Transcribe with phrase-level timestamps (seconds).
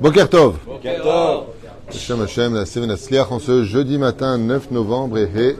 [0.00, 0.56] Boker Tov.
[1.88, 2.90] Hashem Hashem, la Seven
[3.30, 5.56] en ce jeudi matin 9 novembre et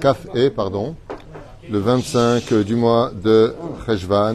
[0.00, 0.96] Kaf E, pardon,
[1.70, 3.54] le 25 du mois de
[3.86, 4.34] Cheshvan,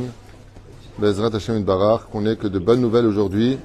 [0.97, 3.57] Bezrat Hashem Barach, qu'on ait que de bonnes nouvelles aujourd'hui.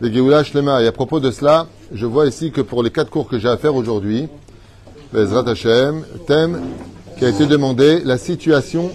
[0.00, 0.82] Les Geoula Shlema.
[0.82, 3.48] Et à propos de cela, je vois ici que pour les quatre cours que j'ai
[3.48, 4.28] à faire aujourd'hui,
[5.12, 6.60] Bezrat Hashem, thème
[7.18, 8.90] qui a été demandé, la situation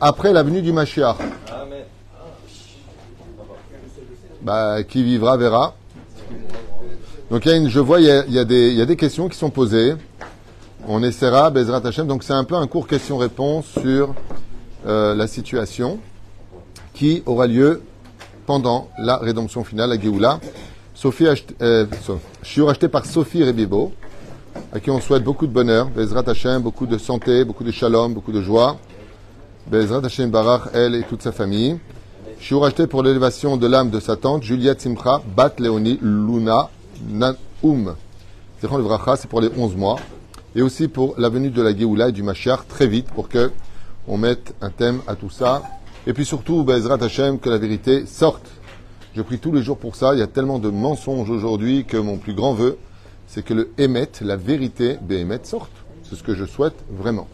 [0.00, 1.16] après la venue du Mashiach.
[4.42, 5.74] Bah, qui vivra verra.
[7.30, 8.96] Donc il y a une, je vois, il y a, des, il y a des
[8.96, 9.94] questions qui sont posées.
[10.88, 12.06] On essaiera, Bezrat Hashem.
[12.06, 14.14] Donc c'est un peu un court question-réponse sur
[14.86, 15.98] euh, la situation
[16.94, 17.82] qui aura lieu
[18.46, 20.40] pendant la rédemption finale à Géoula.
[20.94, 21.26] Sophie,
[21.60, 23.92] euh, so- shiur acheté par Sophie Rebibo,
[24.72, 28.14] à qui on souhaite beaucoup de bonheur, Bezrat Hashem, beaucoup de santé, beaucoup de shalom,
[28.14, 28.78] beaucoup de joie.
[29.66, 31.78] Bezrat Hashem Barach, elle et toute sa famille.
[32.40, 36.70] Shiur acheté pour l'élévation de l'âme de sa tante, Juliette Simcha, Bat Léonie Luna.
[37.52, 39.96] Zichron Levracha, c'est pour les 11 mois.
[40.56, 43.52] Et aussi pour la venue de la Géoula et du Mashiach très vite pour que
[44.08, 45.62] on mette un thème à tout ça.
[46.06, 48.46] Et puis surtout, Bezrat Hashem, que la vérité sorte.
[49.14, 50.14] Je prie tous les jours pour ça.
[50.14, 52.78] Il y a tellement de mensonges aujourd'hui que mon plus grand vœu,
[53.28, 55.70] c'est que le Emet, la vérité, Béhémet, sorte.
[56.08, 57.28] C'est ce que je souhaite vraiment.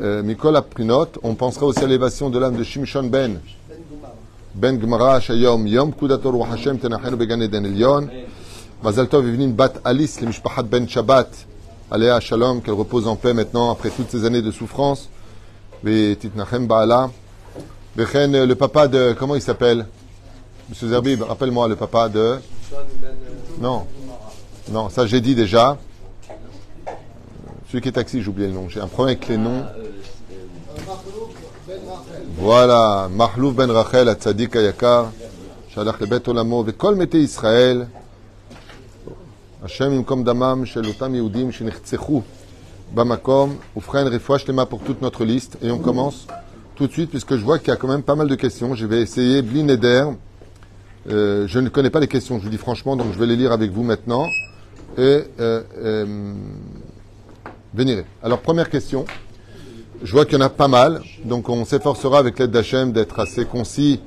[0.00, 3.40] Euh, Mikol Aprinot, on pensera aussi à l'élévation de l'âme de Shimshon Ben.
[4.54, 8.08] Ben Gmara, Shayom, Yom, Kudator, Ruach Hashem, Tenachenu, Began Eden Elyon.
[8.82, 11.28] Mazal Tov, Bat Alice, le Mishpachat Ben Shabbat.
[11.90, 15.08] Aléa Shalom, qu'elle repose en paix maintenant après toutes ces années de souffrance.
[15.84, 17.10] Titnachem Baala.
[17.96, 19.86] Bechen, euh, le papa de, comment il s'appelle?
[20.68, 22.36] Monsieur Zerbib, rappelle-moi le papa de.
[23.60, 23.86] Non.
[24.70, 25.76] Non, ça j'ai dit déjà.
[27.68, 28.68] Celui qui est taxi, j'ai oublié le nom.
[28.68, 29.64] J'ai un problème avec les noms.
[32.43, 35.11] Voilà, Mahlouf ben Rachel, Atzadik Ayakar,
[35.69, 37.83] Shalach lebet olamo, וכל מתי ישראל,
[39.63, 42.21] השם ימקום דמם של אותם יהודים שנחצחו
[42.93, 46.27] במקום, ובכן רפואה שלמה pour toute notre liste, et on commence
[46.75, 48.73] tout de suite, puisque je vois qu'il y a quand même pas mal de questions.
[48.75, 50.05] Je vais essayer, Bli Neder,
[51.09, 53.35] euh, je ne connais pas les questions, je vous dis franchement, donc je vais les
[53.35, 54.25] lire avec vous maintenant,
[54.97, 56.33] et euh, euh,
[57.73, 58.05] Vénéré.
[58.23, 59.05] Alors, première question.
[60.04, 63.18] Je vois qu'il y en a pas mal, donc on s'efforcera avec l'aide d'Hachem d'être
[63.18, 64.02] assez concis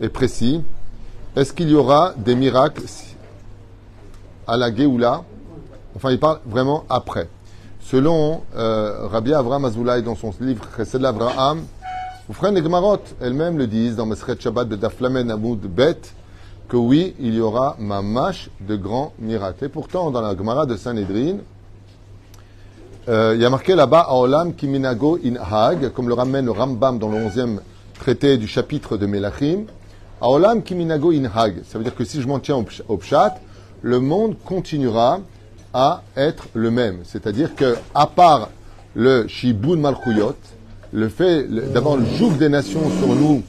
[0.00, 0.64] et précis.
[1.36, 2.84] Est-ce qu'il y aura des miracles
[4.46, 5.24] à la Géoula?
[5.94, 7.28] Enfin, il parle vraiment après.
[7.82, 11.64] Selon euh, Rabbi Avraham Azoulay dans son livre Chesed Avraham,
[12.30, 16.00] ou frères les Gemarot elles-mêmes le disent dans Mesret Shabbat de Daflamen Amoud Bet,
[16.66, 19.66] que oui, il y aura mamash de grands miracles.
[19.66, 21.40] Et pourtant, dans la Gemara de Sanhedrin,
[23.08, 26.98] euh, il y a marqué là-bas Aolam Kiminago in Hag, comme le ramène le Rambam
[26.98, 27.58] dans le 11e
[27.98, 29.64] traité du chapitre de Melachim.
[30.20, 31.62] Aolam Kiminago in Hag.
[31.68, 33.34] Ça veut dire que si je m'en tiens au psh- au Pshat,
[33.82, 35.20] le monde continuera
[35.74, 36.98] à être le même.
[37.04, 38.50] C'est-à-dire que, à part
[38.94, 40.36] le Shibun Malchuyot,
[40.92, 43.42] le fait d'avoir le joug des nations sur nous,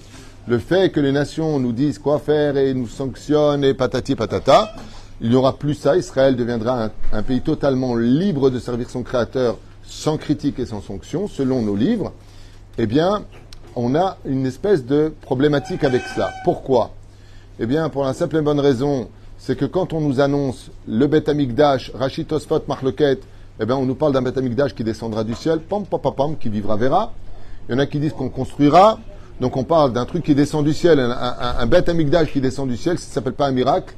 [0.47, 4.73] le fait que les nations nous disent quoi faire et nous sanctionnent et patati patata,
[5.21, 5.97] il n'y aura plus ça.
[5.97, 11.27] Israël deviendra un, pays totalement libre de servir son Créateur sans critique et sans sanction,
[11.27, 12.13] selon nos livres.
[12.77, 13.25] Eh bien,
[13.75, 16.31] on a une espèce de problématique avec cela.
[16.43, 16.91] Pourquoi?
[17.59, 21.05] Eh bien, pour la simple et bonne raison, c'est que quand on nous annonce le
[21.07, 23.19] Beth Amikdash, Rachid Tosfot, Marloket,
[23.59, 26.13] eh bien, on nous parle d'un Beth Amikdash qui descendra du ciel, pam, pam, pam,
[26.15, 27.13] pam, qui vivra verra.
[27.69, 28.99] Il y en a qui disent qu'on construira.
[29.39, 32.77] Donc, on parle d'un truc qui descend du ciel, un, un, un qui descend du
[32.77, 33.93] ciel, ça ne s'appelle pas un miracle.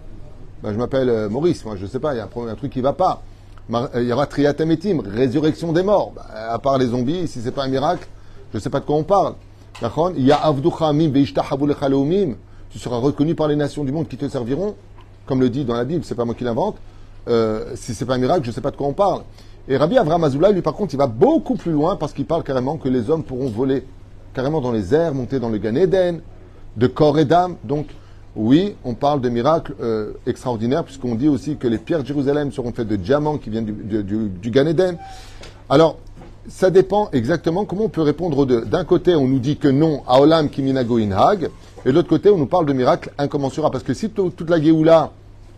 [0.65, 2.81] Ben, je m'appelle euh, Maurice, moi, je sais pas, il y a un, truc qui
[2.81, 3.21] va pas.
[3.71, 6.13] Euh, Il y aura Triatametim, résurrection des morts.
[6.15, 8.07] Ben, à part les zombies, si c'est pas un miracle,
[8.51, 9.35] je sais pas de quoi on parle.
[10.17, 10.55] Il y a.
[12.71, 14.73] Tu seras reconnu par les nations du monde qui te serviront.
[15.27, 16.77] Comme le dit dans la Bible, c'est pas moi qui l'invente.
[17.27, 19.21] Euh, si c'est pas un miracle, je sais pas de quoi on parle.
[19.67, 22.41] Et Rabbi Avraham Azoulay, lui, par contre, il va beaucoup plus loin parce qu'il parle
[22.41, 23.85] carrément que les hommes pourront voler
[24.33, 26.21] carrément dans les airs, monter dans le Gan Eden,
[26.75, 27.55] de corps et d'âme.
[27.63, 27.85] Donc,
[28.35, 32.51] oui, on parle de miracles euh, extraordinaires, puisqu'on dit aussi que les pierres de Jérusalem
[32.51, 34.97] seront faites de diamants qui viennent du, du, Gan Eden.
[35.69, 35.97] Alors,
[36.49, 38.65] ça dépend exactement comment on peut répondre aux deux.
[38.65, 41.49] D'un côté, on nous dit que non, Aolam Kiminago Inhag,
[41.85, 43.71] et de l'autre côté, on nous parle de miracles incommensurables.
[43.71, 45.11] Parce que si to- toute la Géoula,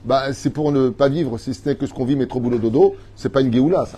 [0.05, 2.59] bah, c'est pour ne pas vivre, si ce n'est que ce qu'on vit, métro boulot
[2.59, 3.97] dodo, c'est pas une Géoula, ça.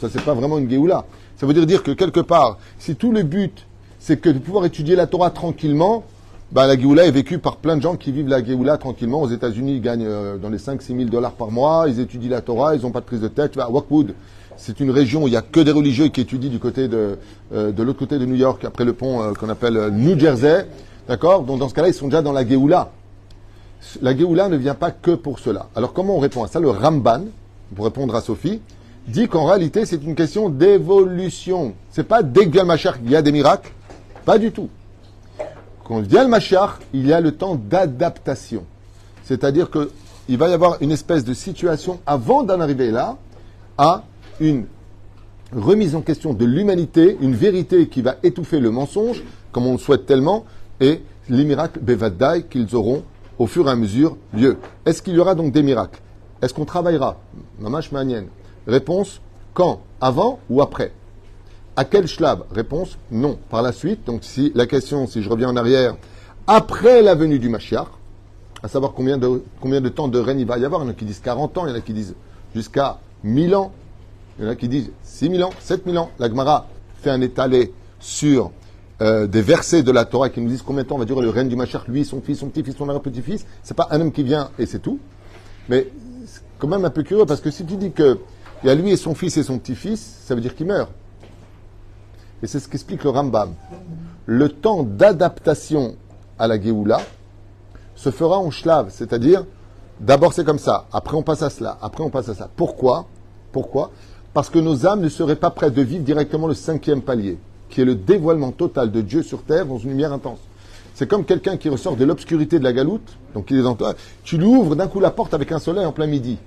[0.00, 1.04] Ça, c'est pas vraiment une Géoula.
[1.36, 3.66] Ça veut dire dire que quelque part, si tout le but,
[3.98, 6.04] c'est que de pouvoir étudier la Torah tranquillement,
[6.50, 9.20] bah, la Géoula est vécue par plein de gens qui vivent la Géoula tranquillement.
[9.20, 12.40] Aux États-Unis, ils gagnent euh, dans les 5-6 000 dollars par mois, ils étudient la
[12.40, 13.52] Torah, ils n'ont pas de prise de tête.
[13.52, 14.14] Tu
[14.56, 17.18] c'est une région où il n'y a que des religieux qui étudient du côté de,
[17.52, 20.66] euh, l'autre côté de New York, après le pont euh, qu'on appelle New Jersey.
[21.06, 21.42] D'accord?
[21.42, 22.90] Donc dans ce cas-là, ils sont déjà dans la Géoula.
[24.02, 25.68] La Géoula ne vient pas que pour cela.
[25.76, 26.60] Alors comment on répond à ça?
[26.60, 27.26] Le Ramban,
[27.76, 28.60] pour répondre à Sophie,
[29.06, 31.74] dit qu'en réalité, c'est une question d'évolution.
[31.90, 32.58] C'est pas dès que
[33.04, 33.70] il y a des miracles.
[34.24, 34.68] Pas du tout.
[35.88, 38.64] Quand vient le Mashiach, il y a le temps d'adaptation.
[39.24, 43.16] C'est-à-dire qu'il va y avoir une espèce de situation avant d'en arriver là
[43.78, 44.04] à
[44.38, 44.66] une
[45.56, 49.78] remise en question de l'humanité, une vérité qui va étouffer le mensonge, comme on le
[49.78, 50.44] souhaite tellement,
[50.78, 53.02] et les miracles Bevadai qu'ils auront
[53.38, 54.58] au fur et à mesure lieu.
[54.84, 56.02] Est-ce qu'il y aura donc des miracles?
[56.42, 57.16] Est-ce qu'on travaillera?
[57.60, 57.90] Mamash
[58.66, 59.22] Réponse
[59.54, 59.80] quand?
[60.02, 60.92] Avant ou après?
[61.78, 63.38] À quel shlab Réponse non.
[63.50, 65.94] Par la suite, donc si la question, si je reviens en arrière,
[66.48, 67.86] après la venue du Mashiach,
[68.64, 70.88] à savoir combien de, combien de temps de règne il va y avoir, il y
[70.88, 72.16] en a qui disent 40 ans, il y en a qui disent
[72.52, 73.70] jusqu'à 1000 ans,
[74.40, 76.10] il y en a qui disent 6000 ans, 7000 ans.
[76.18, 76.66] La Gemara
[77.00, 78.50] fait un étalé sur
[79.00, 81.30] euh, des versets de la Torah qui nous disent combien de temps va durer le
[81.30, 83.46] règne du Mashiach, lui, son fils, son petit-fils, son arrière-petit-fils.
[83.62, 84.98] C'est pas un homme qui vient et c'est tout.
[85.68, 85.86] Mais
[86.26, 88.18] c'est quand même un peu curieux parce que si tu dis que
[88.64, 90.90] il y a lui et son fils et son petit-fils, ça veut dire qu'il meurt.
[92.42, 93.54] Et c'est ce qu'explique le Rambam.
[94.26, 95.96] Le temps d'adaptation
[96.38, 97.00] à la Géoula
[97.94, 99.44] se fera en shlav, c'est-à-dire
[100.00, 102.48] d'abord c'est comme ça, après on passe à cela, après on passe à ça.
[102.54, 103.06] Pourquoi?
[103.50, 103.90] Pourquoi?
[104.34, 107.38] Parce que nos âmes ne seraient pas prêtes de vivre directement le cinquième palier,
[107.70, 110.38] qui est le dévoilement total de Dieu sur terre dans une lumière intense.
[110.94, 113.94] C'est comme quelqu'un qui ressort de l'obscurité de la galoute, donc il est dans toi,
[114.22, 116.38] tu lui ouvres d'un coup la porte avec un soleil en plein midi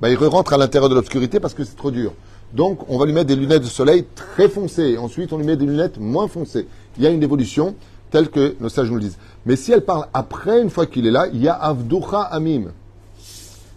[0.00, 2.12] bah, il rentre à l'intérieur de l'obscurité parce que c'est trop dur.
[2.52, 4.96] Donc, on va lui mettre des lunettes de soleil très foncées.
[4.96, 6.66] Ensuite, on lui met des lunettes moins foncées.
[6.96, 7.74] Il y a une évolution
[8.10, 9.18] telle que nos sages nous le disent.
[9.44, 12.72] Mais si elle parle après, une fois qu'il est là, il y a Avducha Amim.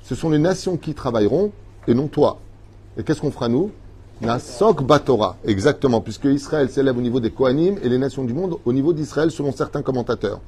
[0.04, 1.52] Ce sont les nations qui travailleront
[1.88, 2.40] et non toi.
[2.98, 3.72] Et qu'est-ce qu'on fera nous?
[4.22, 5.38] Nasok Batora.
[5.46, 8.94] Exactement, puisque Israël s'élève au niveau des Kohanim et les nations du monde au niveau
[8.94, 10.40] d'Israël selon certains commentateurs.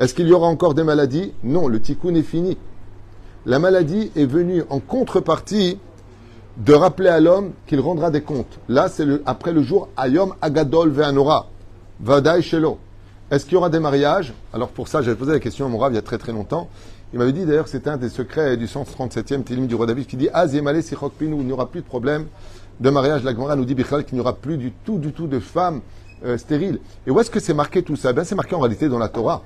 [0.00, 1.32] Est-ce qu'il y aura encore des maladies?
[1.44, 2.56] Non, le tikkun est fini
[3.48, 5.78] la maladie est venue en contrepartie
[6.58, 8.58] de rappeler à l'homme qu'il rendra des comptes.
[8.68, 11.46] Là, c'est après le jour Ayom Agadol Ve'anora,
[12.00, 12.78] Vadaï Shelo.
[13.30, 14.34] Est-ce qu'il y aura des mariages?
[14.52, 16.68] Alors pour ça, j'avais posé la question à mon il y a très très longtemps.
[17.12, 20.06] Il m'avait dit d'ailleurs que c'était un des secrets du 137e Télim du roi David
[20.06, 22.26] qui dit Azimale Sichokpinu, il n'y aura plus de problème
[22.80, 23.22] de mariage.
[23.22, 25.80] La Gemara nous dit Bichal qu'il n'y aura plus du tout, du tout de femmes
[26.24, 26.80] euh, stériles.
[27.06, 28.12] Et où est-ce que c'est marqué tout ça?
[28.12, 29.42] Ben c'est marqué en réalité dans la Torah.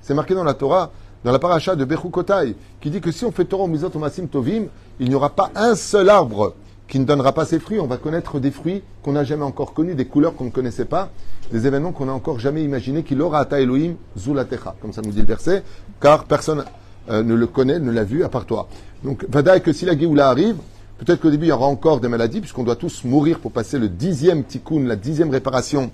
[0.00, 0.92] C'est marqué dans la Torah
[1.24, 3.88] dans la paracha de Bechukotai, qui dit que si on fait Torah Mizot
[4.30, 4.66] Tovim,
[5.00, 6.54] il n'y aura pas un seul arbre
[6.86, 7.80] qui ne donnera pas ses fruits.
[7.80, 10.84] On va connaître des fruits qu'on n'a jamais encore connus, des couleurs qu'on ne connaissait
[10.84, 11.08] pas,
[11.50, 15.12] des événements qu'on n'a encore jamais imaginés, qu'il aura ata Elohim zulatecha, comme ça nous
[15.12, 15.62] dit le verset,
[15.98, 16.64] car personne
[17.10, 18.68] euh, ne le connaît, ne l'a vu à part toi.
[19.02, 20.56] Donc, Vadaï, que si la Géoula arrive,
[20.98, 23.78] peut-être qu'au début il y aura encore des maladies, puisqu'on doit tous mourir pour passer
[23.78, 25.90] le dixième tikkun, la dixième réparation,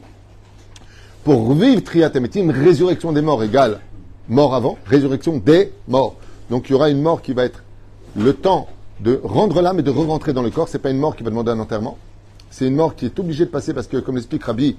[1.22, 3.80] pour revivre Triatemetim, résurrection des morts égale
[4.30, 6.14] mort avant, résurrection des morts.
[6.48, 7.62] Donc il y aura une mort qui va être
[8.16, 8.68] le temps
[9.00, 10.68] de rendre l'âme et de re-rentrer dans le corps.
[10.68, 11.98] C'est pas une mort qui va demander un enterrement.
[12.50, 14.76] C'est une mort qui est obligée de passer parce que, comme l'explique Rabbi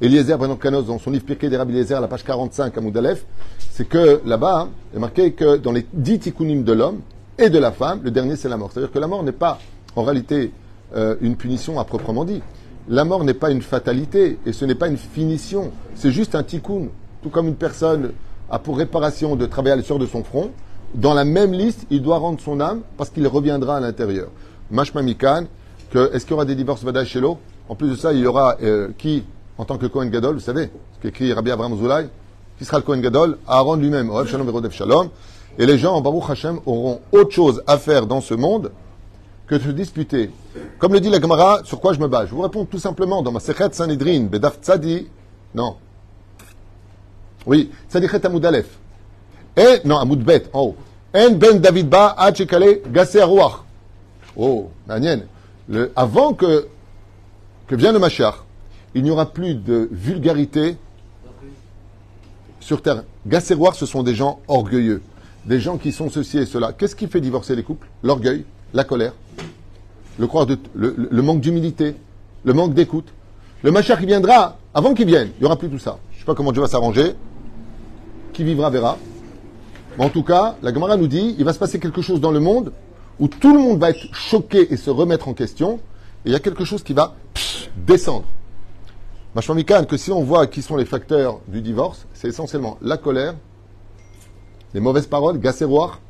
[0.00, 3.24] Eliezer Brenon Kanos dans son livre Pirkei des Rabbi Eliezer, la page 45 à Moudalef,
[3.70, 7.00] c'est que là-bas, il est marqué que dans les dix tikkunim de l'homme
[7.38, 8.70] et de la femme, le dernier c'est la mort.
[8.72, 9.58] C'est-à-dire que la mort n'est pas
[9.96, 10.52] en réalité
[10.96, 12.42] euh, une punition à proprement dit.
[12.88, 15.72] La mort n'est pas une fatalité et ce n'est pas une finition.
[15.94, 16.88] C'est juste un tikkun.
[17.22, 18.12] Tout comme une personne
[18.54, 20.50] a pour réparation de travailler à l'essor de son front,
[20.94, 24.28] dans la même liste, il doit rendre son âme parce qu'il reviendra à l'intérieur.
[24.70, 25.46] Mashma Mikan,
[25.92, 27.38] est-ce qu'il y aura des divorces Vadaï Shelo?
[27.68, 29.24] En plus de ça, il y aura euh, qui,
[29.58, 32.08] en tant que Kohen Gadol, vous savez, ce qu'écrit Rabbi Abraham Zoulay,
[32.56, 35.08] qui sera le Kohen Gadol Aaron lui-même, Shalom Shalom.
[35.58, 38.70] Et les gens, en Baruch Hashem, auront autre chose à faire dans ce monde
[39.48, 40.30] que de se disputer.
[40.78, 43.20] Comme le dit la Gemara, sur quoi je me bats Je vous réponds tout simplement
[43.20, 45.08] dans ma Sechet Sanhedrin, Bedaf Tzadi,
[45.56, 45.74] non,
[47.46, 48.78] oui, Tzadichet Amoud Aleph.
[49.84, 50.76] Non, Amoud Bet, en haut.
[51.14, 53.62] En ben David Ba, Hachekale, Gassé Arouach.
[54.36, 55.26] Oh, Manienne.
[55.68, 56.66] Le, avant que,
[57.68, 58.44] que vienne le Machar,
[58.94, 60.76] il n'y aura plus de vulgarité
[62.60, 63.04] sur terre.
[63.26, 65.02] Gasséroir, ce sont des gens orgueilleux.
[65.46, 66.72] Des gens qui sont ceci et cela.
[66.72, 67.86] Qu'est-ce qui fait divorcer les couples?
[68.02, 69.12] L'orgueil, la colère,
[70.18, 71.96] le manque d'humilité,
[72.44, 73.08] le manque d'écoute.
[73.62, 75.98] Le Machar qui viendra, avant qu'il vienne, il n'y aura plus tout ça.
[76.10, 77.14] Je ne sais pas comment Dieu va s'arranger
[78.34, 78.98] qui vivra verra.
[79.98, 82.40] En tout cas, la Gemara nous dit, il va se passer quelque chose dans le
[82.40, 82.72] monde
[83.18, 85.76] où tout le monde va être choqué et se remettre en question,
[86.24, 87.14] et il y a quelque chose qui va
[87.76, 88.24] descendre.
[89.34, 93.34] Machmamikan, que si on voit qui sont les facteurs du divorce, c'est essentiellement la colère,
[94.74, 96.00] les mauvaises paroles, gasséroir.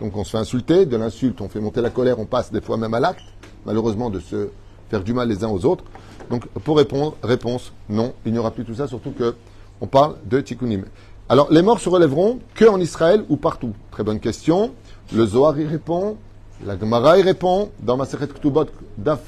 [0.00, 2.60] Donc on se fait insulter, de l'insulte, on fait monter la colère, on passe des
[2.60, 3.24] fois même à l'acte,
[3.64, 4.50] malheureusement de se
[4.90, 5.84] faire du mal les uns aux autres.
[6.30, 9.34] Donc pour répondre, réponse, non, il n'y aura plus tout ça, surtout que
[9.80, 10.84] on parle de tikkunim.
[11.28, 13.72] Alors, les morts se relèveront que en Israël ou partout?
[13.90, 14.70] Très bonne question.
[15.12, 16.18] Le Zohar y répond.
[16.64, 17.70] La Gemara y répond.
[17.80, 18.66] Dans Maseret Ktubot,
[18.96, 19.18] Daf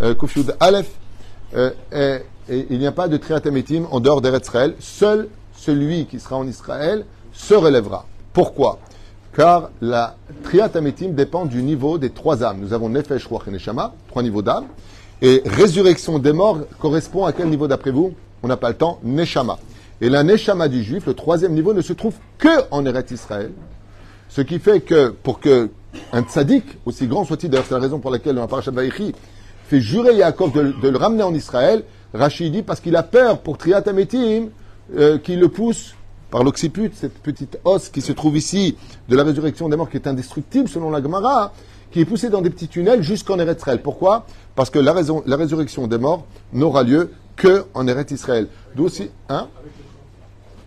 [0.00, 0.90] euh, Kufyud Aleph.
[1.54, 4.74] Euh, et, il n'y a pas de triatamétim en dehors d'Eretz Israël.
[4.80, 8.06] Seul celui qui sera en Israël se relèvera.
[8.32, 8.80] Pourquoi?
[9.32, 12.58] Car la triatamétim dépend du niveau des trois âmes.
[12.60, 14.64] Nous avons Nefesh, Ruach et Neshama, trois niveaux d'âme.
[15.22, 18.14] Et résurrection des morts correspond à quel niveau d'après vous?
[18.42, 18.98] On n'a pas le temps.
[19.04, 19.58] Neshama.
[20.00, 23.52] Et la Neshama du juif, le troisième niveau, ne se trouve que en Eretz Israël.
[24.28, 25.70] Ce qui fait que pour que
[26.12, 29.14] un tzaddik, aussi grand soit-il, d'ailleurs c'est la raison pour laquelle dans la parashat Vaïchi,
[29.68, 33.40] fait jurer Yaakov de, de le ramener en Israël, Rachid dit parce qu'il a peur
[33.40, 34.48] pour Triat Ametim,
[34.96, 35.94] euh, qui le pousse
[36.30, 38.76] par l'occiput, cette petite os qui se trouve ici,
[39.08, 41.52] de la résurrection des morts, qui est indestructible selon la Gemara,
[41.90, 43.80] qui est poussé dans des petits tunnels jusqu'en Eretz Israël.
[43.82, 44.26] Pourquoi?
[44.54, 44.92] Parce que la
[45.36, 48.48] résurrection des morts n'aura lieu que en Eretz Israël.
[48.74, 49.48] D'où aussi, hein?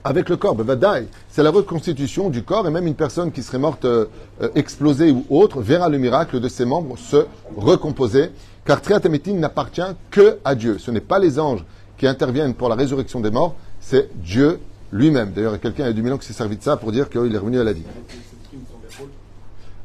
[0.04, 3.60] Avec le corps, bevadaï, c'est la reconstitution du corps et même une personne qui serait
[3.60, 4.06] morte euh,
[4.42, 7.26] euh, explosée ou autre verra le miracle de ses membres se
[7.58, 8.32] recomposer,
[8.66, 10.78] car Triatamétine n'appartient que à Dieu.
[10.80, 11.66] Ce n'est pas les anges
[11.98, 14.60] qui interviennent pour la résurrection des morts, c'est Dieu
[14.92, 15.32] lui-même.
[15.32, 17.60] D'ailleurs, quelqu'un a du million qui s'est servi de ça pour dire qu'il est revenu
[17.60, 17.84] à la vie.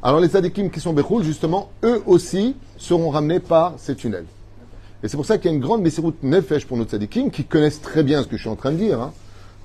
[0.02, 4.26] Alors les tzadikim qui sont Bechoul, justement, eux aussi seront ramenés par ces tunnels.
[5.02, 7.44] Et c'est pour ça qu'il y a une grande Messirut Nefesh pour nos tzadikim qui
[7.44, 9.00] connaissent très bien ce que je suis en train de dire.
[9.00, 9.12] Hein.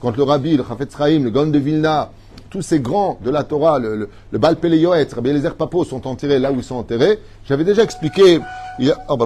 [0.01, 2.11] Quand le Rabbi, le Chafetz Chaim, le Gaon de Vilna,
[2.49, 6.39] tous ces grands de la Torah, le, le, le Baal Peleyoet, Rabbi Papo sont enterrés
[6.39, 7.19] là où ils sont enterrés.
[7.45, 8.39] J'avais déjà expliqué,
[8.79, 9.17] il y a, oh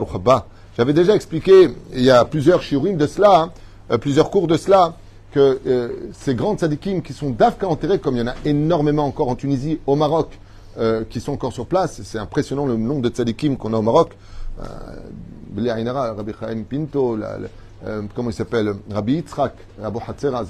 [0.75, 3.51] j'avais déjà expliqué, il y a plusieurs shiurim de cela, hein,
[3.92, 4.96] euh, plusieurs cours de cela,
[5.32, 9.06] que euh, ces grands tzadikim qui sont d'Afka enterrés, comme il y en a énormément
[9.06, 10.39] encore en Tunisie, au Maroc,
[10.80, 13.84] euh, qui sont encore sur place, c'est impressionnant le nombre de tzadikim qu'on a au
[13.84, 14.18] Maroc,
[14.60, 14.63] euh,
[15.56, 17.38] Rabbi Chaim Pinto, la,
[17.86, 20.44] euh, comment il s'appelle, Rabbi Yitzhak, Rabbi Hatzera,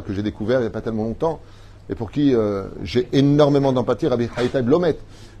[0.00, 1.40] que j'ai découvert il n'y a pas tellement longtemps,
[1.88, 4.96] et pour qui euh, j'ai énormément d'empathie, Rabbi Haïtaï Blomet.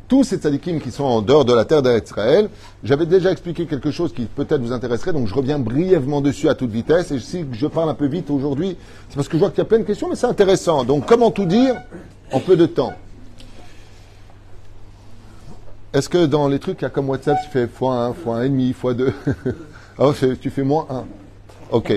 [0.08, 2.50] Tous ces tzadikim qui sont en dehors de la terre d'Israël,
[2.84, 6.54] j'avais déjà expliqué quelque chose qui peut-être vous intéresserait, donc je reviens brièvement dessus à
[6.54, 8.76] toute vitesse, et si je parle un peu vite aujourd'hui,
[9.08, 10.84] c'est parce que je vois qu'il y a plein de questions, mais c'est intéressant.
[10.84, 11.76] Donc comment tout dire
[12.32, 12.92] en peu de temps?
[15.94, 19.12] Est-ce que dans les trucs, il y a comme WhatsApp, tu fais x1, x1,5, x2
[19.98, 21.04] Oh, tu fais moins 1.
[21.70, 21.92] Ok.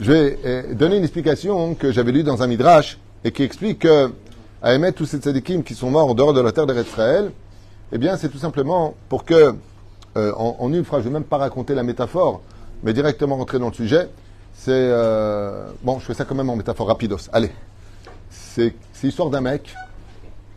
[0.00, 3.80] Je vais euh, donner une explication que j'avais lue dans un midrash et qui explique
[3.80, 4.12] que,
[4.62, 7.32] à émettre tous ces tzadikim qui sont morts en dehors de la terre d'Israël,
[7.92, 9.54] eh bien, c'est tout simplement pour que,
[10.16, 12.42] euh, en, en, une phrase, je ne vais même pas raconter la métaphore,
[12.82, 14.08] mais directement rentrer dans le sujet.
[14.54, 17.28] C'est euh, bon, je fais ça quand même en métaphore rapidos.
[17.32, 17.50] Allez,
[18.28, 19.74] c'est l'histoire d'un mec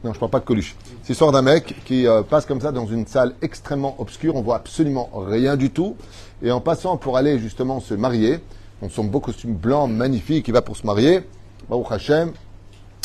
[0.05, 0.75] non, je parle pas de Coluche.
[1.01, 4.35] C'est l'histoire d'un mec qui euh, passe comme ça dans une salle extrêmement obscure.
[4.35, 5.95] On voit absolument rien du tout.
[6.43, 8.39] Et en passant pour aller justement se marier,
[8.83, 11.21] dans son beau costume blanc magnifique, il va pour se marier.
[11.69, 12.33] Baruch Hashem,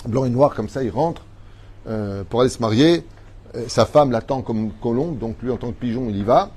[0.06, 1.22] blanc et noir comme ça, il rentre
[1.88, 3.02] euh, pour aller se marier.
[3.56, 6.50] Euh, sa femme l'attend comme colombe, donc lui en tant que pigeon, il y va.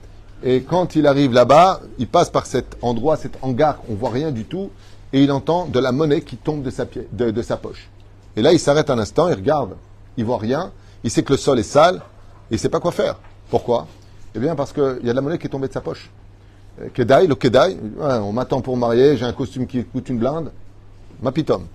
[0.44, 4.32] Et quand il arrive là-bas, il passe par cet endroit, cet hangar, on voit rien
[4.32, 4.72] du tout,
[5.14, 7.90] et il entend de la monnaie qui tombe de sa, de sa poche.
[8.36, 9.78] Et là, il s'arrête un instant, il regarde
[10.18, 10.72] il voit rien,
[11.04, 12.02] il sait que le sol est sale,
[12.52, 13.20] et il sait pas quoi faire.
[13.50, 13.88] Pourquoi?
[14.36, 16.10] Eh bien, parce qu'il y a de la monnaie qui est tombée de sa poche.
[16.82, 20.52] Euh, Kedai, le Kedai, on m'attend pour marier, j'ai un costume qui coûte une blinde,
[21.22, 21.68] ma pitom.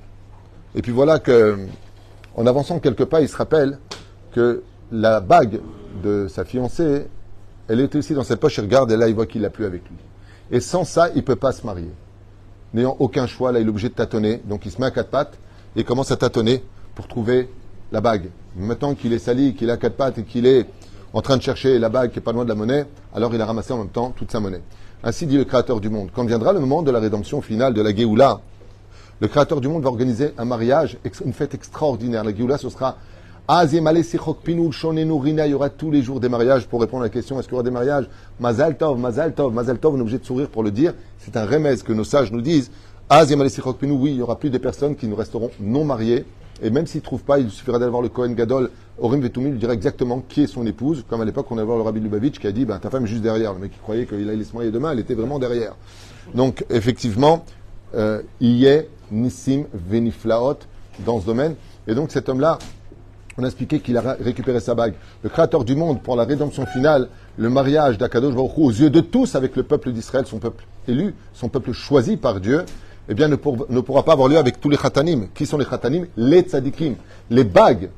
[0.75, 1.59] Et puis voilà que,
[2.37, 3.79] en avançant quelques pas, il se rappelle
[4.33, 5.61] que la bague
[6.03, 7.07] de sa fiancée,
[7.69, 9.65] elle était aussi dans sa poche, il regarde et là il voit qu'il l'a plus
[9.65, 9.97] avec lui.
[10.51, 11.91] Et sans ça, il ne peut pas se marier.
[12.75, 15.11] N'ayant aucun choix, là il est obligé de tâtonner, donc il se met à quatre
[15.11, 15.39] pattes
[15.77, 16.63] et commence à tâtonner
[16.95, 17.49] pour trouver
[17.93, 18.31] la bague.
[18.57, 20.67] Maintenant qu'il est sali, qu'il a quatre pattes et qu'il est
[21.13, 23.41] en train de chercher la bague qui est pas loin de la monnaie, alors il
[23.41, 24.63] a ramassé en même temps toute sa monnaie.
[25.03, 26.11] Ainsi dit le Créateur du monde.
[26.13, 28.41] Quand viendra le moment de la rédemption finale de la Géoula,
[29.21, 32.25] le Créateur du monde va organiser un mariage, une fête extraordinaire.
[32.25, 32.97] La Géoula, ce sera
[33.51, 33.81] il
[35.51, 37.55] y aura tous les jours des mariages pour répondre à la question est-ce qu'il y
[37.55, 38.07] aura des mariages?
[38.41, 40.93] Mazal Tov, Mazal Tov, Mazal Tov, on est obligé de sourire pour le dire.
[41.19, 42.71] C'est un remède que nos sages nous disent.
[43.11, 46.27] oui, il y aura plus de personnes qui nous resteront non mariées
[46.63, 49.53] et même s'il ne trouve pas, il suffira d'aller voir le Kohen Gadol, Orim Vetumil,
[49.53, 51.05] lui dira exactement qui est son épouse.
[51.09, 53.05] Comme à l'époque, on allait voir le Rabbi Lubavitch qui a dit, ben, ta femme
[53.05, 53.53] est juste derrière.
[53.53, 55.77] Le mec qui croyait qu'il allait se marier demain, elle était vraiment derrière.
[56.35, 57.45] Donc, effectivement,
[57.95, 60.59] euh, il y a Nissim Veniflaot
[61.07, 61.55] dans ce domaine.
[61.87, 62.59] Et donc, cet homme-là,
[63.39, 64.95] on a expliqué qu'il a récupéré sa bague.
[65.23, 69.01] Le créateur du monde, pour la rédemption finale, le mariage d'Akadosh Baruch aux yeux de
[69.01, 72.65] tous avec le peuple d'Israël, son peuple élu, son peuple choisi par Dieu,
[73.09, 75.29] eh bien, ne, pour, ne, pourra pas avoir lieu avec tous les khatanim.
[75.35, 76.95] Qui sont les khatanim Les tzadikim.
[77.31, 77.91] Les bagues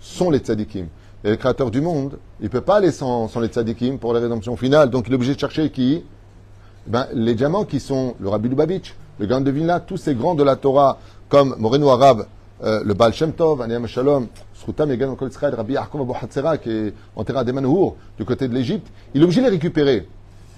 [0.00, 0.86] sont les tzadikim.
[1.24, 4.20] Et le créateur du monde, il ne peut pas aller sans, les tzadikim pour la
[4.20, 4.90] rédemption finale.
[4.90, 8.50] Donc, il est obligé de chercher qui eh ben, Les diamants qui sont le Rabbi
[8.50, 10.98] Lubavitch, le Gan de Vilna, tous ces grands de la Torah,
[11.30, 12.26] comme Moreno Arabe,
[12.62, 16.58] euh, le Baal Shem Tov, Aniyam Shalom, Srutam Yegan Kol Israël, Rabbi Yaakov Abu Hatzera,
[16.58, 20.06] qui est enterré à du côté de l'Égypte, il est obligé de les récupérer.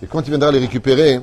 [0.03, 1.21] Et quand il viendra les récupérer,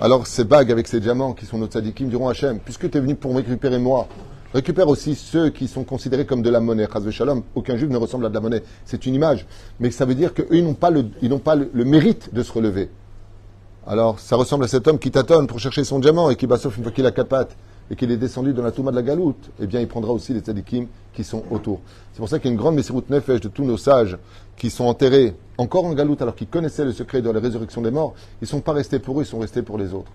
[0.00, 3.00] alors ces bagues avec ces diamants qui sont nos tzadikim diront Hachem, puisque tu es
[3.00, 4.08] venu pour récupérer moi,
[4.52, 6.88] récupère aussi ceux qui sont considérés comme de la monnaie.
[7.10, 8.62] Shalom, aucun juif ne ressemble à de la monnaie.
[8.84, 9.46] C'est une image.
[9.80, 12.42] Mais ça veut dire qu'eux, ils n'ont pas, le, ils n'ont pas le, mérite de
[12.42, 12.90] se relever.
[13.86, 16.58] Alors, ça ressemble à cet homme qui tâtonne pour chercher son diamant et qui, bah,
[16.58, 17.28] sauf une fois qu'il a quatre
[17.90, 20.32] et qu'il est descendu dans la touma de la galoute, eh bien, il prendra aussi
[20.32, 21.80] les tzadikim qui sont autour.
[22.12, 24.18] C'est pour ça qu'il y a une grande messiroute nefesh de tous nos sages
[24.56, 27.90] qui sont enterrés encore en galoute alors qu'ils connaissaient le secret de la résurrection des
[27.90, 28.14] morts.
[28.40, 30.10] Ils ne sont pas restés pour eux, ils sont restés pour les autres.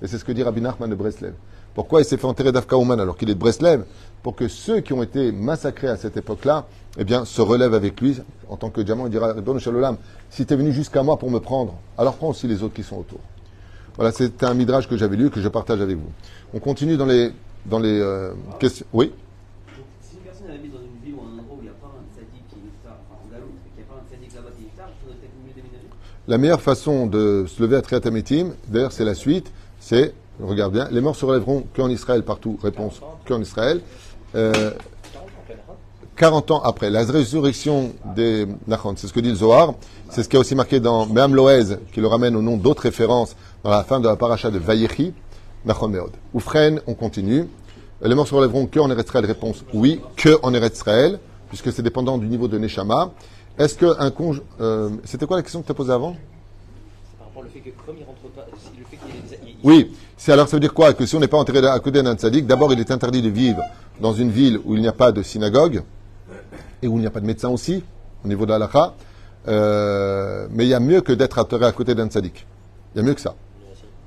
[0.00, 1.34] Et c'est ce que dit Rabbi Nachman de Breslev.
[1.74, 3.84] Pourquoi il s'est fait enterrer d'Afka alors qu'il est de Breslev?
[4.22, 6.66] Pour que ceux qui ont été massacrés à cette époque-là,
[6.98, 9.06] eh bien, se relèvent avec lui en tant que diamant.
[9.06, 12.46] Il dira, Bon si tu es venu jusqu'à moi pour me prendre, alors prends aussi
[12.46, 13.20] les autres qui sont autour.
[13.96, 16.10] Voilà, c'est un midrash que j'avais lu, que je partage avec vous.
[16.54, 17.30] On continue dans les,
[17.66, 18.86] dans les euh, questions.
[18.92, 19.08] Oui?
[19.76, 21.72] Donc, si une personne habite dans une ville ou un endroit où il n'y a
[21.72, 24.10] pas un tzaddik qui est niftar, enfin en Galoute, et qu'il n'y a pas un
[24.10, 25.88] tzaddik là-bas qui est niftar, il faudrait peut-être mieux déménager
[26.28, 30.88] La meilleure façon de se lever à Triatamitim, d'ailleurs c'est la suite, c'est, regarde bien,
[30.90, 32.58] les morts se relèveront qu'en Israël partout.
[32.62, 33.80] Réponse, qu'en Israël.
[34.34, 34.70] Euh,
[36.16, 39.74] 40 ans après, la résurrection des Nachon, c'est ce que dit le Zohar,
[40.12, 42.82] c'est ce qui est aussi marqué dans Meam Loez, qui le ramène au nom d'autres
[42.82, 45.12] références dans la fin de la paracha de Vayechi,
[45.64, 46.10] Nachon Meod.
[46.34, 47.48] Oufren, on continue.
[48.02, 51.72] Les morts se relèveront que en Eretz Israël Réponse, oui, que en Eretz Israël, puisque
[51.72, 53.10] c'est dépendant du niveau de Neshama.
[53.58, 54.42] Est-ce qu'un conge...
[54.60, 56.16] Euh, C'était quoi la question que tu as posée avant?
[57.18, 59.56] Par rapport au fait que comme il rentre pas, le fait qu'il est, il- il-
[59.62, 60.92] Oui, c'est alors ça veut dire quoi?
[60.94, 63.28] Que si on n'est pas enterré à côté d'un tzaddik, d'abord il est interdit de
[63.28, 63.60] vivre
[64.00, 65.82] dans une ville où il n'y a pas de synagogue
[66.82, 67.84] et où il n'y a pas de médecin aussi,
[68.24, 68.94] au niveau de la halakha.
[69.48, 72.46] Euh, mais il y a mieux que d'être enterré à côté d'un tzaddik.
[72.94, 73.34] Il y a mieux que ça.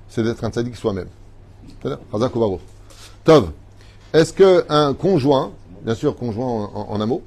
[0.07, 1.07] C'est d'être un tzaddik soi-même.
[3.23, 3.51] Tov,
[4.13, 5.51] est-ce qu'un conjoint,
[5.83, 7.21] bien sûr conjoint en, en- en un mot,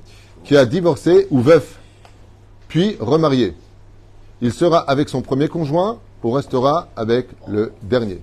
[0.44, 1.78] qui a divorcé ou veuf,
[2.68, 3.54] puis remarié,
[4.40, 8.22] il sera avec son premier conjoint ou restera avec le dernier?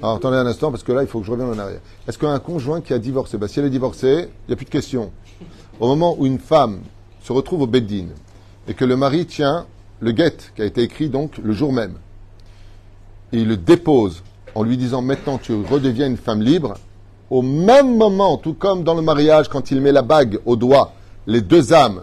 [0.00, 1.80] Alors attendez un instant parce que là il faut que je revienne en arrière.
[2.06, 4.66] Est-ce qu'un conjoint qui a divorcé, bah, si elle est divorcée, il n'y a plus
[4.66, 5.10] de question.
[5.80, 6.80] Au moment où une femme
[7.28, 8.06] se retrouve au Beddin
[8.68, 9.66] et que le mari tient
[10.00, 11.96] le guet qui a été écrit donc le jour même,
[13.32, 14.22] et il le dépose
[14.54, 16.76] en lui disant maintenant tu redeviens une femme libre,
[17.28, 20.94] au même moment, tout comme dans le mariage, quand il met la bague au doigt,
[21.26, 22.00] les deux âmes,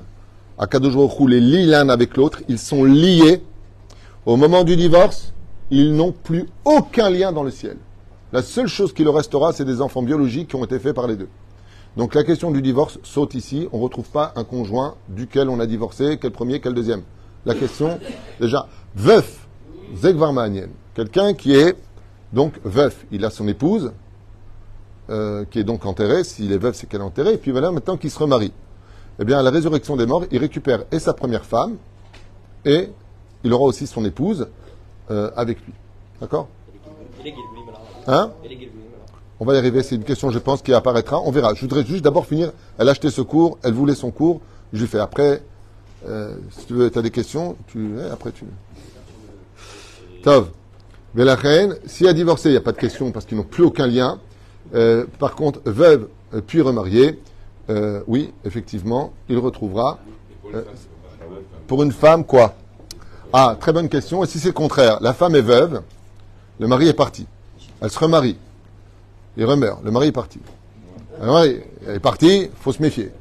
[0.60, 3.42] à Baruch les lient l'un avec l'autre, ils sont liés.
[4.28, 5.34] Au moment du divorce,
[5.72, 7.78] ils n'ont plus aucun lien dans le ciel.
[8.32, 11.08] La seule chose qui leur restera, c'est des enfants biologiques qui ont été faits par
[11.08, 11.30] les deux.
[11.98, 13.68] Donc la question du divorce saute ici.
[13.72, 17.04] On ne retrouve pas un conjoint duquel on a divorcé, quel premier, quel deuxième.
[17.46, 18.00] La question,
[18.40, 19.48] déjà, veuf,
[19.96, 21.76] Zegvarmanien, quelqu'un qui est
[22.34, 23.94] donc veuf, il a son épouse,
[25.10, 27.72] euh, qui est donc enterrée, s'il est veuf, c'est qu'elle est enterrée, et puis voilà,
[27.72, 28.52] maintenant qu'il se remarie.
[29.20, 31.78] Eh bien, à la résurrection des morts, il récupère et sa première femme,
[32.66, 32.90] et
[33.44, 34.48] il aura aussi son épouse
[35.12, 35.74] euh, avec lui.
[36.20, 36.48] D'accord?
[38.08, 39.08] Hein Il est Gilgulim, alors.
[39.40, 41.20] On va y arriver, c'est une question, je pense, qui apparaîtra.
[41.20, 41.54] On verra.
[41.54, 42.54] Je voudrais juste d'abord finir.
[42.78, 44.40] Elle a acheté ce cours, elle voulait son cours,
[44.72, 45.00] je lui fais.
[45.00, 45.44] Après,
[46.08, 48.46] euh, si tu veux, as des questions, tu, eh, après tu.
[50.24, 50.50] Tov.
[51.14, 53.88] Belachen, si a divorcé, il n'y a pas de question parce qu'ils n'ont plus aucun
[53.88, 54.20] lien.
[54.74, 57.20] Euh, par contre, veuve euh, puis remariée,
[58.08, 60.00] oui, effectivement, il retrouvera.
[61.68, 62.54] pour une femme, quoi?
[63.34, 64.24] Ah, très bonne question.
[64.24, 65.82] Et si c'est le contraire La femme est veuve,
[66.60, 67.26] le mari est parti.
[67.82, 68.38] Elle se remarie.
[69.38, 69.84] Il remeurt.
[69.84, 70.40] Le mari est parti.
[71.20, 73.12] Le mari est parti, il faut se méfier.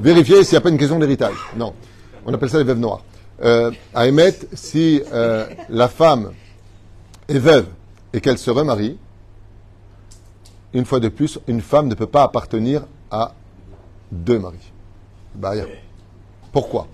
[0.00, 1.34] Vérifier s'il n'y a pas une question d'héritage.
[1.56, 1.74] Non.
[2.26, 3.02] On appelle ça les veuves noires.
[3.42, 4.04] Euh, à
[4.52, 6.32] si euh, la femme
[7.28, 7.66] est veuve
[8.12, 8.98] et qu'elle se remarie,
[10.72, 13.34] une fois de plus, une femme ne peut pas appartenir à
[14.10, 14.72] deux maris.
[15.34, 15.52] Bah,
[16.52, 16.86] Pourquoi?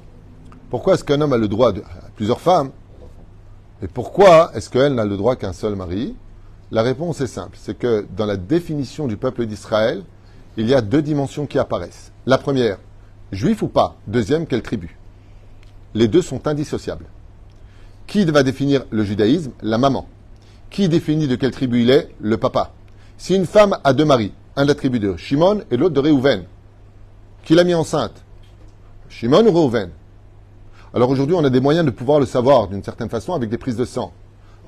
[0.70, 2.70] Pourquoi est-ce qu'un homme a le droit à plusieurs femmes?
[3.82, 6.16] Et pourquoi est-ce qu'elle n'a le droit qu'un seul mari?
[6.70, 7.56] La réponse est simple.
[7.58, 10.02] C'est que dans la définition du peuple d'Israël,
[10.58, 12.12] il y a deux dimensions qui apparaissent.
[12.26, 12.78] La première,
[13.32, 13.96] juif ou pas.
[14.06, 14.98] Deuxième, quelle tribu?
[15.94, 17.06] Les deux sont indissociables.
[18.06, 19.52] Qui va définir le judaïsme?
[19.62, 20.06] La maman.
[20.68, 22.10] Qui définit de quelle tribu il est?
[22.20, 22.72] Le papa.
[23.16, 26.00] Si une femme a deux maris, un de la tribu de Shimon et l'autre de
[26.00, 26.44] Réhouven,
[27.44, 28.22] qui l'a mis enceinte?
[29.08, 29.90] Shimon ou Réhouven
[30.92, 33.58] Alors aujourd'hui, on a des moyens de pouvoir le savoir d'une certaine façon avec des
[33.58, 34.12] prises de sang.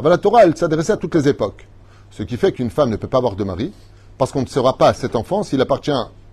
[0.02, 1.66] La Torah, elle s'adressait à toutes les époques.
[2.10, 3.72] Ce qui fait qu'une femme ne peut pas avoir de mari,
[4.18, 5.90] parce qu'on ne saura pas cet enfant s'il appartient.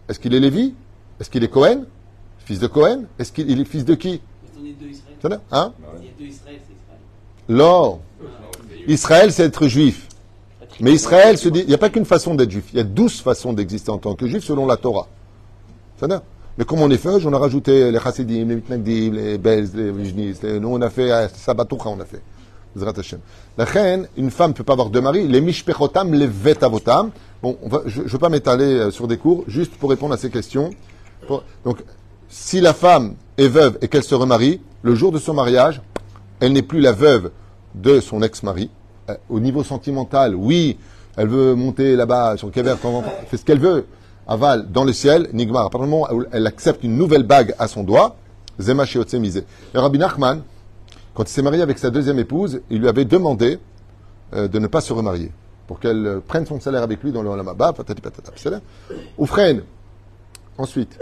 [0.10, 0.74] Est-ce qu'il est Lévi?
[1.20, 1.84] Est-ce qu'il est Cohen?
[2.40, 3.04] Fils de Cohen?
[3.20, 4.22] Est-ce qu'il il est fils de qui?
[4.80, 5.40] Deux Israël.
[5.52, 5.74] Hein?
[6.00, 7.00] Il y a deux Israël, c'est Israël.
[7.48, 8.00] Lors.
[8.88, 10.08] Israël, c'est être juif.
[10.80, 12.84] Mais Israël se dit, il n'y a pas qu'une façon d'être juif, il y a
[12.84, 15.08] douze façons d'exister en tant que juif selon la Torah.
[16.58, 19.92] Mais comme on est feuge, on a rajouté les chassidim, les mitnagdim, les bez, les
[19.92, 22.22] vijnis, les- nous on a fait euh, Sabatoucha, on a fait.
[23.58, 27.12] La reine, une femme ne peut pas avoir deux maris, les mishpechotam, les vetavotam.
[27.42, 30.30] Bon, je ne veux pas m'étaler euh, sur des cours, juste pour répondre à ces
[30.30, 30.72] questions.
[31.66, 31.84] Donc,
[32.30, 35.82] si la femme est veuve et qu'elle se remarie, le jour de son mariage,
[36.40, 37.32] elle n'est plus la veuve
[37.76, 38.70] de son ex-mari.
[39.10, 40.78] Euh, au niveau sentimental, oui,
[41.16, 42.78] elle veut monter là-bas sur le elle
[43.28, 43.86] fait ce qu'elle veut.
[44.28, 45.70] Aval, dans le ciel, Nigmar, à
[46.34, 48.18] elle accepte une nouvelle bague à son doigt,
[48.60, 49.14] Zema Sheotse.
[49.14, 50.42] Et Rabbi Nachman,
[51.18, 53.58] quand il s'est marié avec sa deuxième épouse, il lui avait demandé
[54.36, 55.32] euh, de ne pas se remarier,
[55.66, 58.32] pour qu'elle euh, prenne son salaire avec lui dans le Olamaba, patati patata.
[58.52, 58.62] Là.
[59.18, 59.64] Oufren,
[60.60, 61.00] ensuite,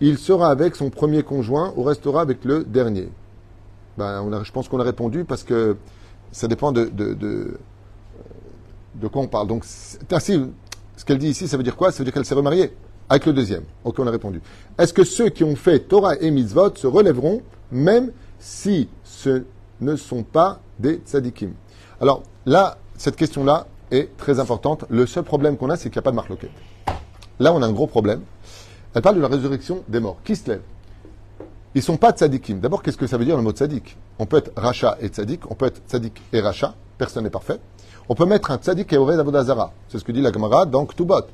[0.00, 3.10] il sera avec son premier conjoint ou restera avec le dernier
[3.98, 5.76] ben, on a- Je pense qu'on a répondu parce que
[6.32, 7.58] ça dépend de, de, de,
[8.94, 9.46] de quoi on parle.
[9.48, 9.62] Donc,
[10.10, 10.42] ainsi,
[10.96, 11.92] ce qu'elle dit ici, ça veut dire quoi?
[11.92, 12.72] Ça veut dire qu'elle s'est remariée
[13.10, 13.64] avec le deuxième.
[13.84, 14.40] Ok, on a répondu.
[14.78, 19.44] Est-ce que ceux qui ont fait Torah et Mitzvot se relèveront même si ce
[19.80, 21.52] ne sont pas des tzadikim
[22.00, 24.84] Alors là, cette question-là est très importante.
[24.90, 26.50] Le seul problème qu'on a, c'est qu'il n'y a pas de marloquette.
[27.38, 28.22] Là, on a un gros problème.
[28.94, 30.18] Elle parle de la résurrection des morts.
[30.24, 30.62] Qui se lève?
[31.74, 32.60] Ils sont pas tzadikim.
[32.60, 33.96] D'abord, qu'est-ce que ça veut dire le mot tzadik?
[34.18, 37.60] On peut être racha et tzadik, on peut être tzadik et racha, personne n'est parfait.
[38.08, 39.72] On peut mettre un tzadik et oved avodazara.
[39.88, 41.26] C'est ce que dit la Gemara dans Ktubot.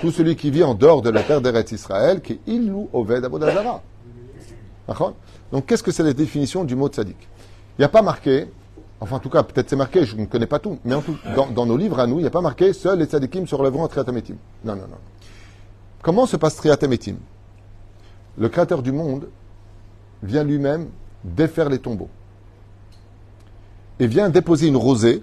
[0.00, 3.24] Tout celui qui vit en dehors de la terre d'Eretz Israël, qui est ilou oved
[3.24, 3.82] avodazara.
[5.52, 7.16] Donc, qu'est-ce que c'est la définition du mot tzadik
[7.78, 8.46] Il n'y a pas marqué,
[9.00, 11.16] enfin en tout cas, peut-être c'est marqué, je ne connais pas tout, mais en tout,
[11.54, 13.84] dans, nos livres à nous, il n'y a pas marqué seuls les tzadikim se relèveront
[13.84, 14.36] à Triatametim.
[14.64, 14.98] Non, non, non.
[16.02, 17.16] Comment se passe Triatametim
[18.38, 19.28] Le créateur du monde
[20.22, 20.88] vient lui-même
[21.22, 22.10] défaire les tombeaux
[23.98, 25.22] et vient déposer une rosée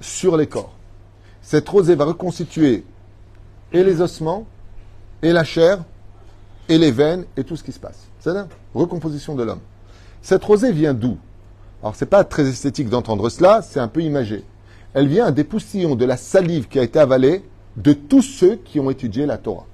[0.00, 0.74] sur les corps.
[1.40, 2.84] Cette rosée va reconstituer
[3.72, 4.46] et les ossements,
[5.22, 5.84] et la chair,
[6.72, 8.08] et les veines, et tout ce qui se passe.
[8.18, 9.60] C'est la recomposition de l'homme.
[10.22, 11.18] Cette rosée vient d'où?
[11.82, 14.42] Alors, c'est pas très esthétique d'entendre cela, c'est un peu imagé.
[14.94, 17.44] Elle vient des poustillons de la salive qui a été avalée
[17.76, 19.66] de tous ceux qui ont étudié la Torah.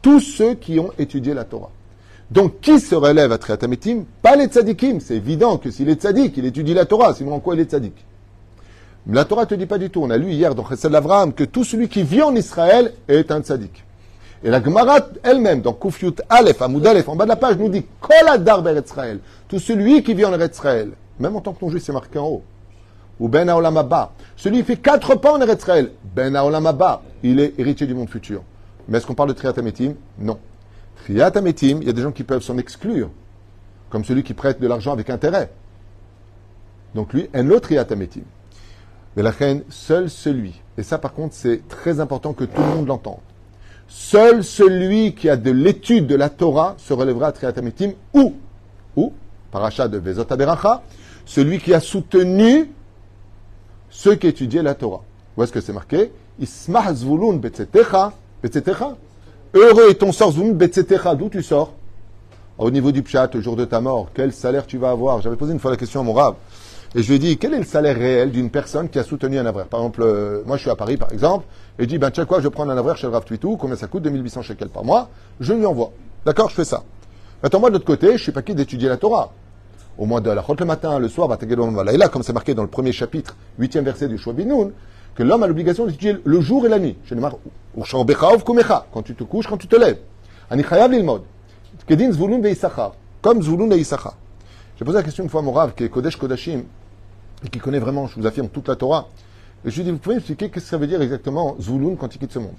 [0.00, 1.70] Tous ceux qui ont étudié la Torah.
[2.30, 5.00] Donc, qui se relève à Triatametim Pas les tzadikim.
[5.00, 7.14] C'est évident que s'il est tzadik, il étudie la Torah.
[7.14, 7.94] Sinon, en quoi il est tzadik?
[9.08, 10.02] La Torah ne te dit pas du tout.
[10.02, 13.32] On a lu hier dans Chesed l'Avraham que tout celui qui vit en Israël est
[13.32, 13.84] un tzadik.
[14.42, 17.68] Et la Gemara elle-même, dans Kufyut Aleph, Amoud Aleph, en bas de la page, nous
[17.68, 19.18] dit Kol Adar Ber Israël.
[19.48, 20.90] Tout celui qui vit en Israël.
[21.18, 22.42] Même en tant que non-juif, c'est marqué en haut.
[23.18, 24.12] Ou Ben Haolam Haba.
[24.36, 25.92] Celui qui fait quatre pas en Israël.
[26.14, 27.02] Ben Haolam Haba.
[27.22, 28.42] Il est héritier du monde futur.
[28.88, 30.38] Mais est-ce qu'on parle de Triatametim Non.
[31.02, 33.10] Triatametim, il y a des gens qui peuvent s'en exclure.
[33.90, 35.50] Comme celui qui prête de l'argent avec intérêt.
[36.94, 38.22] Donc lui, un autre Triatametim.
[39.16, 42.66] Mais la reine, seul celui, et ça par contre c'est très important que tout le
[42.66, 43.20] monde l'entende,
[43.88, 48.34] seul celui qui a de l'étude de la Torah se relèvera à Triatametim ou,
[48.96, 49.12] ou,
[49.50, 50.82] paracha de Vezot Aberacha,
[51.24, 52.70] celui qui a soutenu
[53.90, 55.02] ceux qui étudiaient la Torah.
[55.36, 56.12] Où est-ce que c'est marqué?
[56.38, 58.96] Ismah zvulun betzetecha, betzetecha?
[59.54, 61.14] Heureux est ton sort zvulun betzetecha.
[61.14, 61.72] D'où tu sors?
[62.58, 65.20] Au niveau du pshat, le jour de ta mort, quel salaire tu vas avoir?
[65.20, 66.34] J'avais posé une fois la question à mon rave.
[66.94, 69.38] Et je lui ai dit, quel est le salaire réel d'une personne qui a soutenu
[69.38, 71.44] un avraire Par exemple, euh, moi je suis à Paris par exemple,
[71.78, 73.56] et je dis, ben sais quoi, je vais prendre un avraire chez le Rav Twitou,
[73.56, 74.02] combien ça coûte?
[74.02, 75.92] 2800 shekels par mois, je lui envoie.
[76.24, 76.84] D'accord, je fais ça.
[77.42, 79.32] Maintenant moi de l'autre côté, je suis pas qui d'étudier la Torah.
[79.98, 83.34] Au mois de la le matin, le soir, comme c'est marqué dans le premier chapitre,
[83.58, 84.72] huitième verset du Shwabinoun,
[85.14, 86.96] que l'homme a l'obligation d'étudier le jour et la nuit.
[88.92, 89.98] Quand tu te couches, quand tu te lèves.
[93.22, 94.16] Comme zvulun et Issachar.
[94.78, 96.64] J'ai posé la question une fois à mon qui est Kodesh Kodashim,
[97.44, 99.08] et qui connaît vraiment, je vous affirme, toute la Torah.
[99.64, 101.96] Et je lui ai dit, vous pouvez m'expliquer qu'est-ce que ça veut dire exactement Zvulun
[101.96, 102.56] quand il quitte ce monde?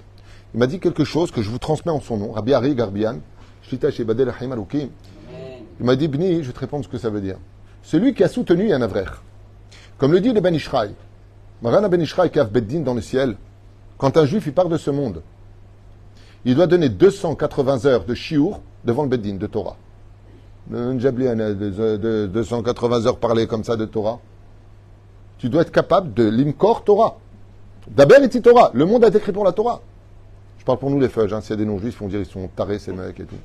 [0.52, 3.18] Il m'a dit quelque chose que je vous transmets en son nom, Rabbi Ari Garbian,
[3.62, 4.32] Shlita Shebadel.
[4.40, 7.36] Il m'a dit, Bni, je vais te répondre ce que ça veut dire.
[7.84, 9.22] Celui qui a soutenu un avraire.
[9.96, 10.94] Comme le dit le Ben Ishraï,
[11.62, 13.36] Marana Ben Ishraï Kav Beddin dans le ciel,
[13.96, 15.22] quand un juif part de ce monde,
[16.44, 19.76] il doit donner 280 heures de chiour devant le Beddin de Torah.
[20.72, 24.18] Euh, Njabli, hein, de- de- 280 heures parler comme ça de Torah.
[25.38, 27.16] Tu dois être capable de l'imkor Torah.
[27.88, 28.70] D'abord, et Torah.
[28.74, 29.80] Le monde a été pour la Torah.
[30.58, 31.32] Je parle pour nous les feuilles.
[31.32, 31.40] Hein.
[31.40, 33.36] S'il y a des non-juifs, ils vont dire ils sont tarés ces mecs et tout.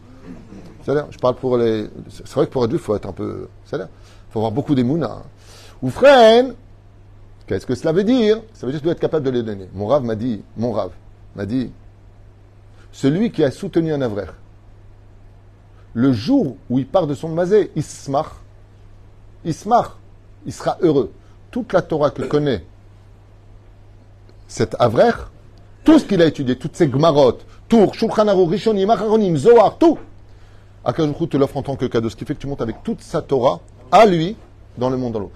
[0.84, 1.90] C'est-à-dire, je parle pour les.
[2.10, 3.48] C'est vrai que pour être juif, il faut être un peu.
[3.66, 3.88] C'est-à-dire,
[4.30, 5.22] il faut avoir beaucoup d'émouna.
[5.82, 6.46] Ou frère,
[7.48, 8.42] qu'est-ce que cela veut dire?
[8.54, 9.70] Ça veut dire être capable de les donner.
[9.74, 10.92] Mon rave m'a dit, mon rave
[11.36, 11.72] m'a dit,
[12.92, 14.34] celui qui a soutenu un avraire,
[15.94, 18.32] le jour où il part de son mazé, ismach,
[19.46, 19.92] ismach,
[20.46, 21.12] il sera heureux.
[21.52, 22.66] Toute la Torah que connaît
[24.48, 25.12] cet Avrer,
[25.84, 29.98] tout ce qu'il a étudié, toutes ces Gmarot, Tour, Shulchan Aruch, Rishonim, Acharonim, Zohar, tout,
[30.86, 33.02] Akadosh te l'offre en tant que cadeau, ce qui fait que tu montes avec toute
[33.02, 34.36] sa Torah à lui
[34.78, 35.32] dans le monde dans l'eau.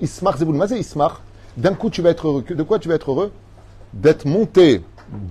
[0.00, 1.22] Ismar Zebul, Mazé Ismar,
[1.56, 2.42] d'un coup tu vas être heureux.
[2.42, 3.32] De quoi tu vas être heureux?
[3.92, 4.82] D'être monté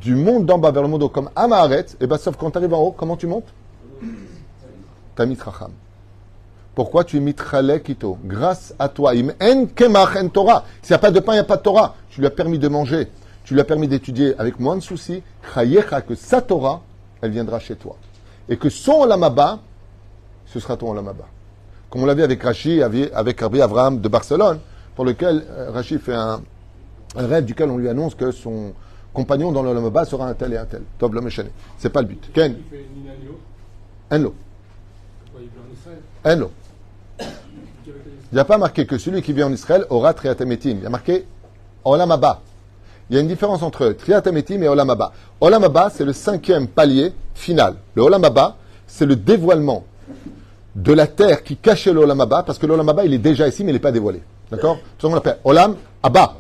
[0.02, 2.58] du monde d'en bas vers le monde haut comme Amaharet, et bien sauf quand tu
[2.58, 3.48] arrives en haut, comment tu montes?
[5.18, 5.72] T'as mitracham.
[6.76, 9.14] Pourquoi tu es mitralekito Grâce à toi.
[9.16, 10.64] Im en kemach en Torah.
[10.84, 11.96] S'il n'y a pas de pain, il n'y a pas de Torah.
[12.12, 13.08] Tu lui as permis de manger.
[13.44, 15.24] Tu lui as permis d'étudier avec moins de soucis.
[15.56, 16.84] Chayecha, que sa Torah,
[17.22, 17.96] elle viendra chez toi.
[18.48, 19.58] Et que son olamaba,
[20.46, 21.26] ce sera ton olamaba.
[21.90, 24.60] Comme on l'a vu avec Rashi, avec Rabbi Abraham de Barcelone,
[24.96, 26.42] pour lequel euh, Rashi fait un,
[27.16, 28.74] un rêve duquel on lui annonce que son
[29.14, 30.84] compagnon dans l'olamaba sera un tel et un tel.
[31.00, 31.30] Tov l'homme
[31.80, 32.30] C'est pas le but.
[32.32, 34.38] Ken Il fait
[36.26, 36.48] il
[38.34, 40.78] n'y a pas marqué que celui qui vit en Israël aura triatametim.
[40.78, 41.26] Il y a marqué
[41.86, 42.42] Olam Haba.
[43.10, 45.14] Il y a une différence entre triatametim et Olam Haba.
[45.40, 47.76] Olam c'est le cinquième palier final.
[47.96, 49.86] Le Olam Haba, c'est le dévoilement
[50.76, 53.18] de la terre qui cachait le Olam Haba, parce que le Olam Haba, il est
[53.18, 54.22] déjà ici, mais il n'est pas dévoilé.
[54.52, 54.78] D'accord?
[54.98, 56.36] Tout le monde l'appelle Olam Haba.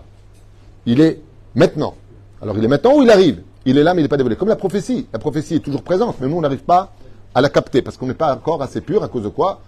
[0.85, 1.21] Il est
[1.55, 1.95] maintenant.
[2.41, 3.41] Alors, il est maintenant ou il arrive?
[3.65, 4.35] Il est là, mais il n'est pas dévoilé.
[4.35, 5.07] Comme la prophétie.
[5.11, 6.91] La prophétie est toujours présente, mais nous, on n'arrive pas
[7.37, 9.61] à la capter, parce qu'on n'est pas encore assez pur, à cause de quoi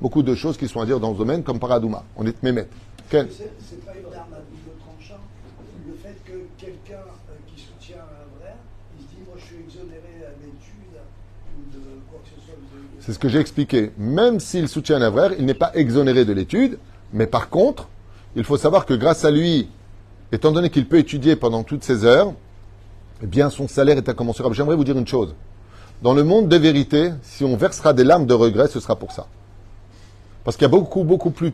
[0.00, 2.02] Beaucoup de choses qui sont à dire dans ce domaine, comme Paradouma.
[2.16, 2.66] On est mémet.
[3.10, 5.20] Ken C'est pas une arme à double tranchant.
[5.86, 8.54] Le fait que quelqu'un euh, qui soutient un vrai,
[8.98, 10.98] il se dit Moi je suis exonéré d'études
[11.58, 11.80] ou de
[12.10, 12.56] quoi que ce soit.
[13.00, 13.90] C'est ce que j'ai expliqué.
[13.98, 16.78] Même s'il soutient un avraire, il n'est pas exonéré de l'étude,
[17.12, 17.86] mais par contre,
[18.34, 19.68] il faut savoir que grâce à lui,
[20.32, 22.32] étant donné qu'il peut étudier pendant toutes ces heures,
[23.22, 24.54] eh bien son salaire est incommensurable.
[24.54, 25.34] J'aimerais vous dire une chose.
[26.02, 29.12] Dans le monde des vérités, si on versera des larmes de regret, ce sera pour
[29.12, 29.26] ça.
[30.44, 31.52] Parce qu'il y a beaucoup, beaucoup plus,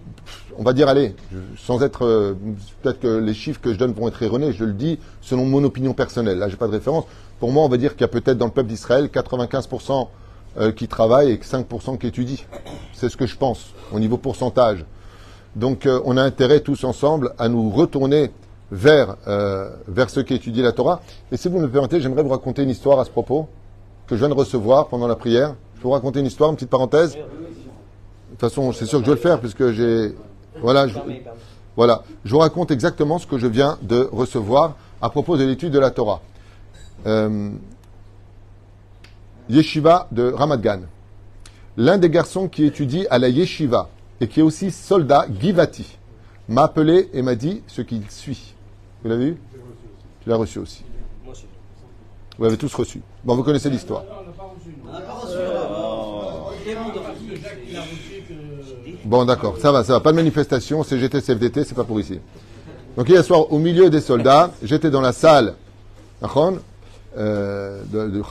[0.57, 1.17] on va dire, allez,
[1.59, 2.35] sans être, euh,
[2.81, 5.65] peut-être que les chiffres que je donne vont être erronés, je le dis selon mon
[5.65, 6.39] opinion personnelle.
[6.39, 7.07] Là, j'ai pas de référence.
[7.41, 10.07] Pour moi, on va dire qu'il y a peut-être dans le peuple d'Israël 95%
[10.59, 12.45] euh, qui travaillent et que 5% qui étudient.
[12.93, 14.85] C'est ce que je pense, au niveau pourcentage.
[15.57, 18.31] Donc, euh, on a intérêt tous ensemble à nous retourner
[18.71, 19.17] vers,
[19.87, 21.01] vers ceux qui étudient la Torah.
[21.31, 23.49] Et si vous me permettez, j'aimerais vous raconter une histoire à ce propos
[24.07, 25.55] que je viens de recevoir pendant la prière.
[25.77, 27.15] Je peux vous raconter une histoire, une petite parenthèse?
[27.15, 27.21] De
[28.31, 30.15] toute façon, c'est sûr que je vais le faire puisque j'ai.
[30.61, 30.99] Voilà, je,
[31.77, 32.03] voilà.
[32.25, 35.79] Je vous raconte exactement ce que je viens de recevoir à propos de l'étude de
[35.79, 36.21] la Torah.
[37.07, 37.51] Euh,
[39.49, 40.81] yeshiva de Ramat Gan.
[41.77, 43.89] L'un des garçons qui étudie à la Yeshiva
[44.21, 45.99] et qui est aussi soldat, Givati,
[46.49, 48.55] m'a appelé et m'a dit ce qu'il suit.
[49.03, 49.37] Vous l'avez vu?
[50.23, 50.85] Tu l'as reçu aussi.
[52.39, 53.01] Vous l'avez tous reçu.
[53.25, 54.05] Bon, vous connaissez l'histoire.
[59.05, 60.01] Bon, d'accord, ça va, ça va.
[60.01, 62.19] Pas de manifestation, CGT, CFDT, c'est pas pour ici.
[62.97, 65.55] Donc hier soir, au milieu des soldats, j'étais dans la salle
[67.17, 68.23] euh, de, de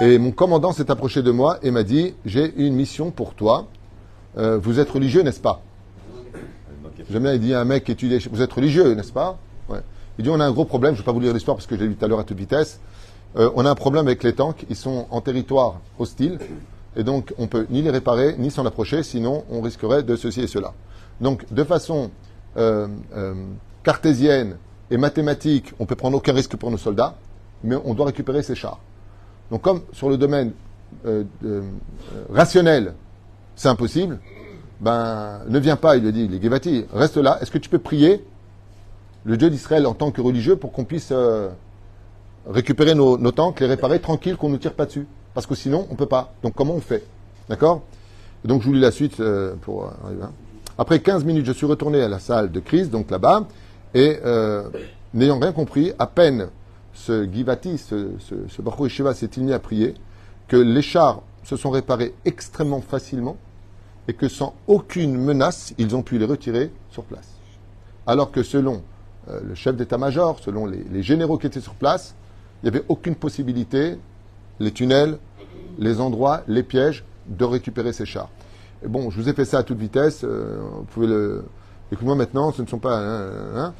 [0.00, 3.66] et mon commandant s'est approché de moi et m'a dit J'ai une mission pour toi.
[4.36, 5.62] Euh, vous êtes religieux, n'est-ce pas?
[7.10, 9.38] J'aime bien, il dit à un mec qui étudie Vous êtes religieux, n'est-ce pas?
[10.18, 11.66] Il dit On a un gros problème, je ne vais pas vous lire l'histoire parce
[11.66, 12.80] que je l'ai lu tout à l'heure à toute vitesse.
[13.36, 16.38] Euh, on a un problème avec les tanks, ils sont en territoire hostile,
[16.96, 20.40] et donc on peut ni les réparer, ni s'en approcher, sinon on risquerait de ceci
[20.40, 20.72] et cela.
[21.20, 22.10] Donc de façon
[22.56, 23.34] euh, euh,
[23.82, 24.56] cartésienne
[24.90, 27.16] et mathématique, on peut prendre aucun risque pour nos soldats,
[27.62, 28.80] mais on doit récupérer ces chars.
[29.50, 30.52] Donc comme sur le domaine
[32.30, 32.94] rationnel,
[33.56, 34.18] c'est impossible,
[34.80, 37.78] ben ne viens pas, il lui dit, les Gevati, reste là, est-ce que tu peux
[37.78, 38.24] prier
[39.24, 41.12] le Dieu d'Israël en tant que religieux pour qu'on puisse
[42.48, 45.06] récupérer nos, nos tanks, les réparer tranquille, qu'on ne tire pas dessus.
[45.34, 46.32] Parce que sinon, on ne peut pas.
[46.42, 47.04] Donc comment on fait?
[47.48, 47.82] D'accord?
[48.44, 50.24] Donc je vous lis la suite euh, pour euh, arriver.
[50.78, 53.46] Après 15 minutes, je suis retourné à la salle de crise, donc là-bas,
[53.94, 54.68] et euh,
[55.12, 56.48] n'ayant rien compris, à peine
[56.94, 59.94] ce Givati, ce, ce, ce s'est-il mis à prier,
[60.46, 63.36] que les chars se sont réparés extrêmement facilement
[64.06, 67.28] et que sans aucune menace, ils ont pu les retirer sur place.
[68.06, 68.82] Alors que selon
[69.26, 72.14] le chef d'état-major, selon les généraux qui étaient sur place,
[72.62, 73.98] il n'y avait aucune possibilité,
[74.58, 75.18] les tunnels,
[75.78, 78.30] les endroits, les pièges, de récupérer ces chars.
[78.86, 81.44] Bon, je vous ai fait ça à toute vitesse, euh, vous pouvez le...
[81.90, 82.98] Écoute-moi maintenant, ce ne sont pas...
[82.98, 83.74] hein, hein, hein.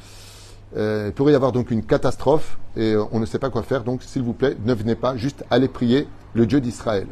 [0.77, 3.63] Euh, il pourrait y avoir donc une catastrophe et euh, on ne sait pas quoi
[3.63, 7.07] faire, donc s'il vous plaît, ne venez pas, juste allez prier le Dieu d'Israël.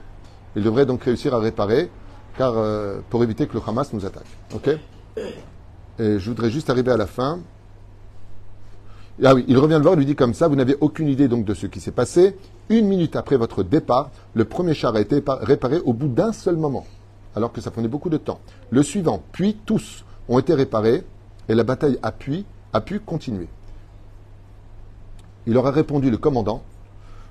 [0.55, 1.89] Il devrait donc réussir à réparer,
[2.37, 4.27] car euh, pour éviter que le Hamas nous attaque.
[4.53, 4.69] Ok?
[5.99, 7.39] Et je voudrais juste arriver à la fin.
[9.23, 11.27] Ah oui, il revient le voir et lui dit comme ça, vous n'avez aucune idée
[11.27, 12.35] donc de ce qui s'est passé.
[12.69, 16.31] Une minute après votre départ, le premier char a été pa- réparé au bout d'un
[16.31, 16.85] seul moment,
[17.35, 18.39] alors que ça prenait beaucoup de temps.
[18.69, 21.03] Le suivant, puis tous ont été réparés
[21.49, 23.47] et la bataille a pu, a pu continuer.
[25.47, 26.61] Il leur a répondu, le commandant,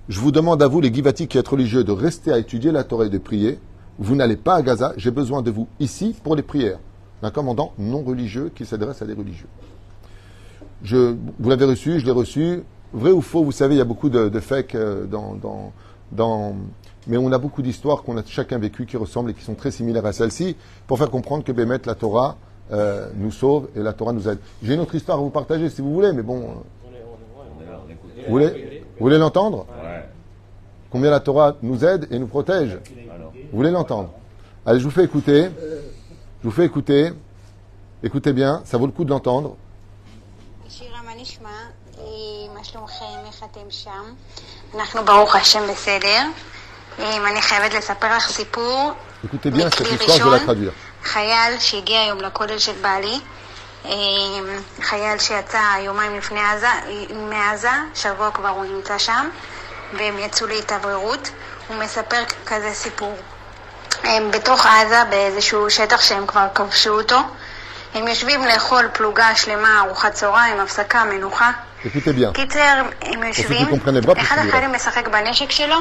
[0.09, 2.83] je vous demande à vous, les Givati qui êtes religieux, de rester à étudier la
[2.83, 3.59] Torah et de prier.
[3.99, 6.79] Vous n'allez pas à Gaza, j'ai besoin de vous ici pour les prières.
[7.23, 9.49] Un commandant non religieux qui s'adresse à des religieux.
[10.83, 12.63] Je, vous l'avez reçu, je l'ai reçu.
[12.93, 15.73] Vrai ou faux, vous savez, il y a beaucoup de, de fakes euh, dans, dans,
[16.13, 16.55] dans,
[17.07, 19.71] mais on a beaucoup d'histoires qu'on a chacun vécues qui ressemblent et qui sont très
[19.71, 22.37] similaires à celle-ci pour faire comprendre que Bémet, la Torah,
[22.73, 24.39] euh, nous sauve et la Torah nous aide.
[24.63, 26.43] J'ai une autre histoire à vous partager si vous voulez, mais bon.
[27.89, 28.11] Écoute.
[28.27, 29.67] Vous voulez, vous voulez l'entendre?
[29.83, 30.05] Ouais.
[30.91, 32.79] Combien la Torah nous aide et nous protège?
[33.15, 33.33] Alors.
[33.33, 34.11] Vous voulez l'entendre?
[34.65, 35.49] Allez, je vous fais écouter.
[36.43, 37.13] Je vous fais écouter.
[38.03, 39.57] Écoutez bien, ça vaut le coup de l'entendre.
[43.59, 44.15] אתם שם?
[44.75, 46.23] אנחנו ברוך השם בסדר.
[46.99, 48.93] אה, אני חייבת לספר לך סיפור.
[49.25, 49.37] La
[50.09, 50.39] ראשון.
[51.05, 53.21] חייל שהגיע היום לכולל של בעלי,
[53.85, 53.91] אה,
[54.83, 56.69] חייל שיצא יומיים לפני עזה,
[57.15, 59.29] מעזה, שבוע כבר הוא נמצא שם,
[59.93, 61.31] והם יצאו להתאווררות.
[61.69, 63.17] הוא מספר כזה סיפור.
[64.03, 67.19] הם בתוך עזה, באיזשהו שטח שהם כבר כבשו אותו.
[67.95, 71.51] הם יושבים לאכול פלוגה שלמה, ארוחת צהריים, הפסקה, מנוחה.
[71.85, 72.33] Écoutez bien.
[72.33, 73.67] קיצר, הם יושבים,
[74.19, 75.77] אחד החיילים משחק בנשק שלו,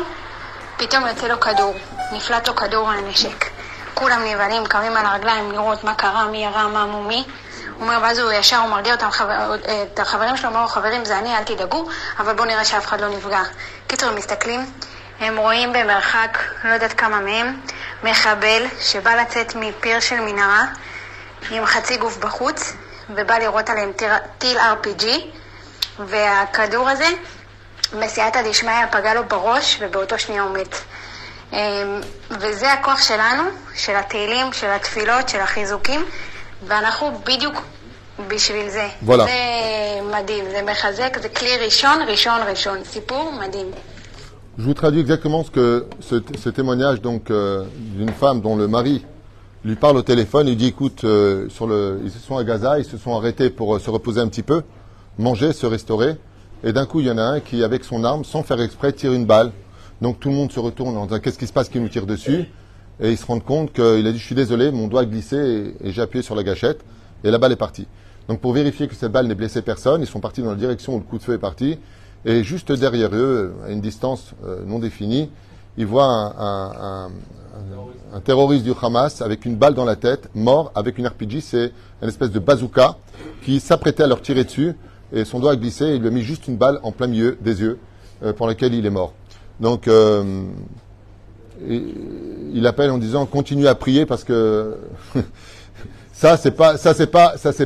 [0.78, 1.76] פתאום יוצא לו כדור,
[2.12, 3.46] נפלט לו כדור מהנשק.
[3.94, 7.24] כולם נבהלים, קמים על הרגליים לראות מה קרה, מי ירה, מה מו מי.
[7.74, 9.56] הוא אומר, ואז הוא ישר, הוא מרגיע אותם, חבר,
[9.94, 11.88] את החברים שלו, אומר חברים, זה אני, אל תדאגו,
[12.20, 13.42] אבל בואו נראה שאף אחד לא נפגע.
[13.88, 14.66] קיצור, הם מסתכלים,
[15.20, 17.60] הם רואים במרחק, לא יודעת כמה מהם,
[18.04, 20.66] מחבל שבא לצאת מפיר של מנהרה,
[21.52, 22.74] עם חצי גוף בחוץ,
[23.10, 23.92] ובא לירות עליהם
[24.38, 25.06] טיל RPG,
[25.99, 27.09] והכדור הזה,
[28.01, 30.75] בסייעתא דשמיא פגע לו בראש, ובאותו שנייה הוא מת.
[31.53, 31.59] אמ,
[32.31, 33.43] וזה הכוח שלנו,
[33.75, 36.05] של התהילים, של התפילות, של החיזוקים,
[36.67, 37.55] ואנחנו בדיוק
[38.29, 38.89] בשביל זה.
[39.03, 39.25] וואלה.
[39.25, 39.31] זה
[40.13, 42.85] מדהים, זה מחזק, זה כלי ראשון, ראשון, ראשון.
[42.85, 43.71] סיפור מדהים.
[44.59, 48.69] Je vous traduis exactement ce que ce, ce témoignage donc euh, d'une femme dont le
[48.69, 49.07] mari
[49.65, 50.49] lui parle au téléphone.
[50.49, 53.49] Il dit écoute, euh, sur le, ils se sont à Gaza, ils se sont arrêtés
[53.49, 54.63] pour euh, se reposer un petit peu,
[55.18, 56.16] manger, se restaurer.
[56.64, 58.92] Et d'un coup, il y en a un qui, avec son arme, sans faire exprès,
[58.94, 59.52] tire une balle.
[60.02, 62.06] Donc tout le monde se retourne en disant qu'est-ce qui se passe qui nous tire
[62.06, 62.46] dessus?
[63.00, 65.74] Et ils se rendent compte qu'il a dit je suis désolé, mon doigt a glissé
[65.84, 66.82] et, j'ai appuyé sur la gâchette
[67.24, 67.88] et la balle est partie.
[68.28, 70.96] Donc pour vérifier que cette balle n'ait blessé personne, ils sont partis dans la direction
[70.96, 71.78] où le coup de feu est parti.
[72.26, 75.30] Et juste derrière eux, à une distance euh, non définie,
[75.78, 77.12] ils voient un- un-
[78.14, 81.42] un terroriste du Hamas avec une balle dans la tête, mort avec une RPG.
[81.42, 82.98] C'est une espèce de bazooka
[83.44, 84.74] qui s'apprêtait à leur tirer dessus.
[85.14, 87.08] Et son doigt a glissé et il lui a mis juste une balle en plein
[87.08, 87.78] milieu des yeux
[88.24, 89.14] euh, pour laquelle il est mort.
[89.60, 90.44] Donc euh,
[92.54, 94.76] il appelle en disant continue à prier parce que
[96.14, 96.76] ça c'est pas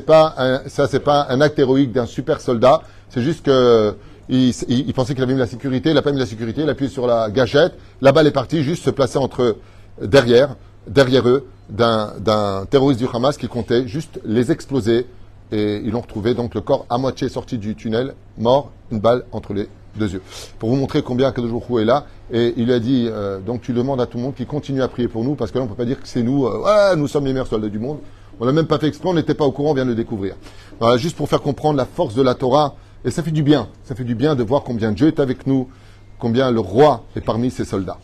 [0.05, 3.95] pas un, acte héroïque d'un super soldat c'est juste que
[4.29, 6.61] il, il- il pensait qu'il avait mis la sécurité il a pas mis la sécurité
[6.61, 9.57] il a appuyé sur la gâchette la balle est partie juste se placer entre
[10.01, 10.55] derrière
[10.87, 15.07] derrière eux d'un terroriste du Hamas qui comptait juste les exploser
[15.51, 19.25] et ils l'ont retrouvé donc le corps à moitié sorti du tunnel mort une balle
[19.31, 20.21] entre les deux yeux.
[20.59, 23.99] Pour vous montrer combien Kadoujoukou est là et il a dit euh, donc tu demandes
[24.01, 25.75] à tout le monde qui continue à prier pour nous parce que là on peut
[25.75, 27.99] pas dire que c'est nous euh, ouais, nous sommes les meilleurs soldats du monde.
[28.39, 29.95] On n'a même pas fait exprès on n'était pas au courant on vient de le
[29.95, 30.35] découvrir.
[30.79, 33.67] Voilà juste pour faire comprendre la force de la Torah et ça fait du bien
[33.83, 35.67] ça fait du bien de voir combien Dieu est avec nous
[36.19, 37.97] combien le roi est parmi ses soldats.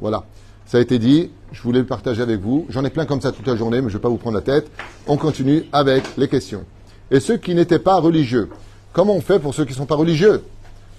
[0.00, 0.24] Voilà.
[0.66, 2.64] Ça a été dit je voulais le partager avec vous.
[2.70, 4.42] J'en ai plein comme ça toute la journée mais je vais pas vous prendre la
[4.42, 4.70] tête.
[5.06, 6.64] On continue avec les questions
[7.12, 8.48] et ceux qui n'étaient pas religieux
[8.92, 10.42] comment on fait pour ceux qui ne sont pas religieux?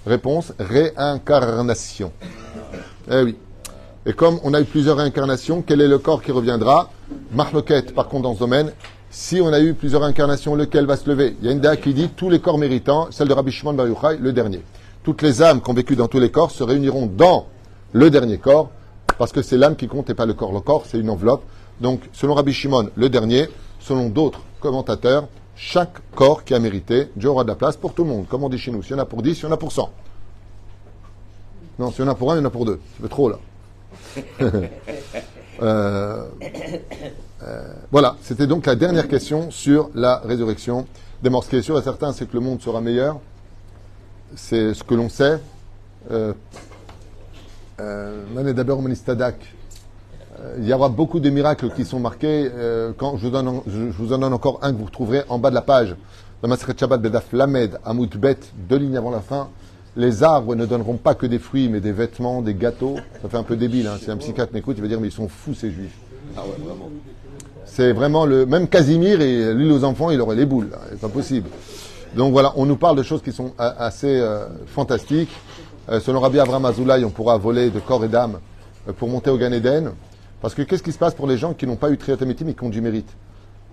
[0.06, 2.12] Réponse, réincarnation.
[3.10, 3.36] Eh oui.
[4.06, 6.90] Et comme on a eu plusieurs réincarnations, quel est le corps qui reviendra?
[7.32, 8.72] Marloquette, par contre, dans ce domaine,
[9.10, 11.36] si on a eu plusieurs incarnations, lequel va se lever?
[11.40, 13.86] Il y a une qui dit tous les corps méritants, celle de Rabbi Shimon Bar
[14.18, 14.60] le dernier.
[15.04, 17.46] Toutes les âmes qui ont vécu dans tous les corps se réuniront dans
[17.92, 18.70] le dernier corps,
[19.18, 20.52] parce que c'est l'âme qui compte et pas le corps.
[20.52, 21.44] Le corps, c'est une enveloppe.
[21.80, 23.48] Donc, selon Rabbi Shimon, le dernier,
[23.80, 28.04] selon d'autres commentateurs, chaque corps qui a mérité, Dieu aura de la place pour tout
[28.04, 28.26] le monde.
[28.28, 29.56] Comme on dit chez nous, s'il y en a pour 10, il y en a
[29.56, 29.90] pour 100.
[31.78, 32.80] Non, s'il y en a pour un, il y en a pour deux.
[33.00, 33.38] C'est trop là.
[35.62, 36.26] Euh,
[37.44, 40.84] euh, voilà, c'était donc la dernière question sur la résurrection
[41.22, 41.44] des morts.
[41.44, 43.20] Ce qui est sûr et certain, c'est que le monde sera meilleur.
[44.34, 45.38] C'est ce que l'on sait.
[46.10, 46.32] Euh,
[47.80, 49.36] euh, Mané d'abord Manistadak.
[50.33, 52.50] Euh, Il y aura beaucoup de miracles qui sont marqués.
[52.54, 54.84] euh, quand je vous, donne, en- je, je vous en donne encore un que vous
[54.86, 55.94] retrouverez en bas de la page.
[56.42, 58.36] Dans Maseret Shabbat Bedaf Lamed, Amout Bet,
[58.68, 59.48] deux lignes avant la fin.
[59.96, 62.96] Les arbres ne donneront pas que des fruits, mais des vêtements, des gâteaux.
[63.22, 63.86] Ça fait un peu débile.
[63.86, 63.96] Hein.
[64.02, 65.96] Si un psychiatre m'écoute, il va dire mais ils sont fous ces juifs.
[67.64, 70.70] C'est vraiment le même Casimir et l'île aux enfants, il aurait les boules.
[70.90, 71.48] C'est pas possible.
[72.16, 75.30] Donc voilà, on nous parle de choses qui sont a- assez euh, fantastiques.
[75.90, 78.38] Euh, selon Rabbi Avram Azoulay, on pourra voler de corps et d'âme
[78.88, 79.90] euh, pour monter au Gan Eden.
[80.44, 82.52] Parce que qu'est-ce qui se passe pour les gens qui n'ont pas eu Triatamétim et
[82.52, 83.08] qui ont du mérite?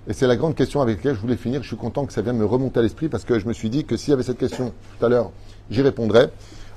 [0.08, 1.62] Et c'est la grande question avec laquelle je voulais finir.
[1.64, 3.70] Je suis content que ça vienne me remonter à l'esprit parce que je me suis
[3.70, 5.32] dit que s'il y avait cette question tout à l'heure,
[5.70, 6.30] j'y répondrais.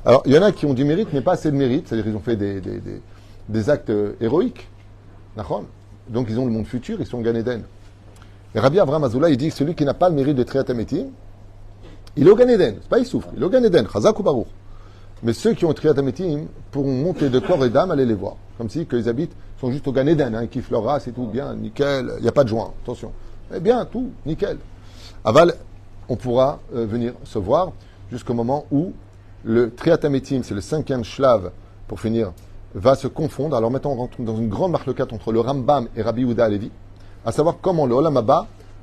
[0.04, 1.86] Alors, il y en a qui ont du mérite, mais pas assez de mérite.
[1.86, 2.60] C'est-à-dire qu'ils ont fait des,
[3.48, 4.66] des- actes euh, héroïques.
[6.08, 7.62] Donc, ils ont le monde futur, ils sont au Gan Eden.
[8.56, 11.06] Et Rabbi Avraham Azoulay, il dit que celui qui n'a pas le mérite de Triatamétim,
[12.16, 12.78] il est au Gan Eden.
[12.82, 13.86] C'est pas il souffre, il est au Gan Eden.
[13.92, 14.46] Chazak ou.
[15.22, 18.34] Mais ceux qui ont Triatamétim pourront monter de corps et d'âme, aller les voir.
[18.58, 19.34] Comme si qu'ils habitent,
[19.70, 22.48] juste au Gan Eden, hein, ils et tout, bien, nickel, il n'y a pas de
[22.48, 23.12] joint, attention.
[23.54, 24.58] Eh bien, tout, nickel.
[25.24, 25.54] Aval,
[26.08, 27.72] on pourra euh, venir se voir
[28.10, 28.92] jusqu'au moment où
[29.44, 31.50] le Triatamétim, c'est le cinquième shlav,
[31.86, 32.32] pour finir,
[32.74, 33.56] va se confondre.
[33.56, 36.70] Alors maintenant, on rentre dans une grande marloquette entre le Rambam et Rabbi Yehuda Alevi,
[37.24, 38.20] à savoir comment le Olam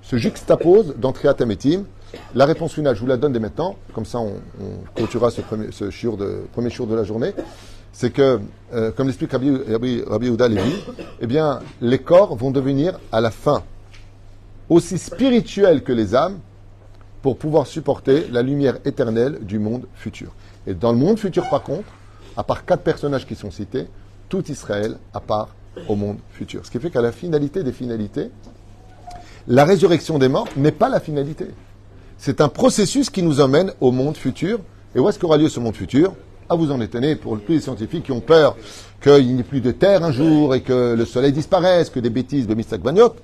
[0.02, 1.84] se juxtapose dans Triatamétim.
[2.36, 4.34] La réponse finale, je vous la donne dès maintenant, comme ça on,
[4.96, 5.86] clôturera ce premier, ce
[6.52, 7.34] premier de la journée.
[7.94, 8.40] C'est que,
[8.74, 10.74] euh, comme l'explique Rabbi, Rabbi, Rabbi Alevi,
[11.20, 13.64] eh bien, les corps vont devenir à la fin
[14.70, 16.40] aussi spirituels que les âmes
[17.22, 20.32] pour pouvoir supporter la lumière éternelle du monde futur.
[20.66, 21.90] Et dans le monde futur, par contre,
[22.38, 23.88] à part quatre personnages qui sont cités,
[24.30, 25.50] tout Israël à part
[25.88, 26.66] au monde futur.
[26.66, 28.32] Ce qui fait qu'à la finalité des finalités,
[29.48, 31.48] la résurrection des morts n'est pas la finalité.
[32.18, 34.60] C'est un processus qui nous emmène au monde futur.
[34.96, 36.14] Et où est-ce qu'aura lieu ce monde futur?
[36.52, 38.58] À vous en étonner pour tous les scientifiques qui ont peur
[39.02, 42.10] qu'il n'y ait plus de terre un jour et que le soleil disparaisse, que des
[42.10, 43.16] bêtises de Misak Bagnot.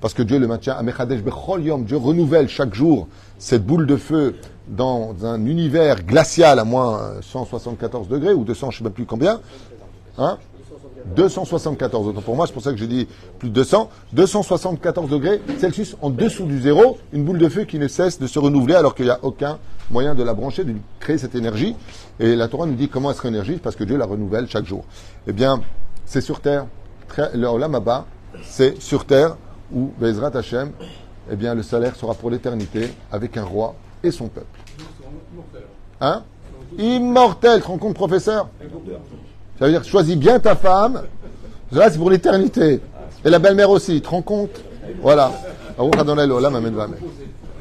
[0.00, 1.84] Parce que Dieu le maintient à Yom.
[1.84, 3.06] Dieu renouvelle chaque jour
[3.38, 8.76] cette boule de feu dans un univers glacial à moins 174 degrés ou 200, je
[8.76, 9.42] ne sais même plus combien.
[10.16, 10.38] Hein?
[11.16, 12.08] 274.
[12.08, 13.90] Autant pour moi, c'est pour ça que j'ai dit plus de 200.
[14.12, 18.26] 274 degrés Celsius en dessous du zéro, une boule de feu qui ne cesse de
[18.26, 19.58] se renouveler alors qu'il n'y a aucun
[19.90, 21.74] moyen de la brancher, de créer cette énergie.
[22.18, 24.66] Et la Torah nous dit comment elle se réénergise parce que Dieu la renouvelle chaque
[24.66, 24.84] jour.
[25.26, 25.60] Eh bien,
[26.06, 26.66] c'est sur terre.
[27.08, 28.06] Très- Le Olam Abba,
[28.42, 29.36] c'est sur terre
[29.72, 30.70] où Bezrat Hashem,
[31.30, 34.46] eh bien, le salaire sera pour l'éternité avec un roi et son peuple.
[36.00, 36.22] Hein?
[36.78, 38.48] Immortel, te rends compte, professeur?
[39.60, 41.02] Ça veut dire, choisis bien ta femme.
[41.70, 42.80] Là, c'est pour l'éternité.
[43.22, 44.58] Et la belle-mère aussi, tu te rends compte?
[45.02, 45.30] Voilà.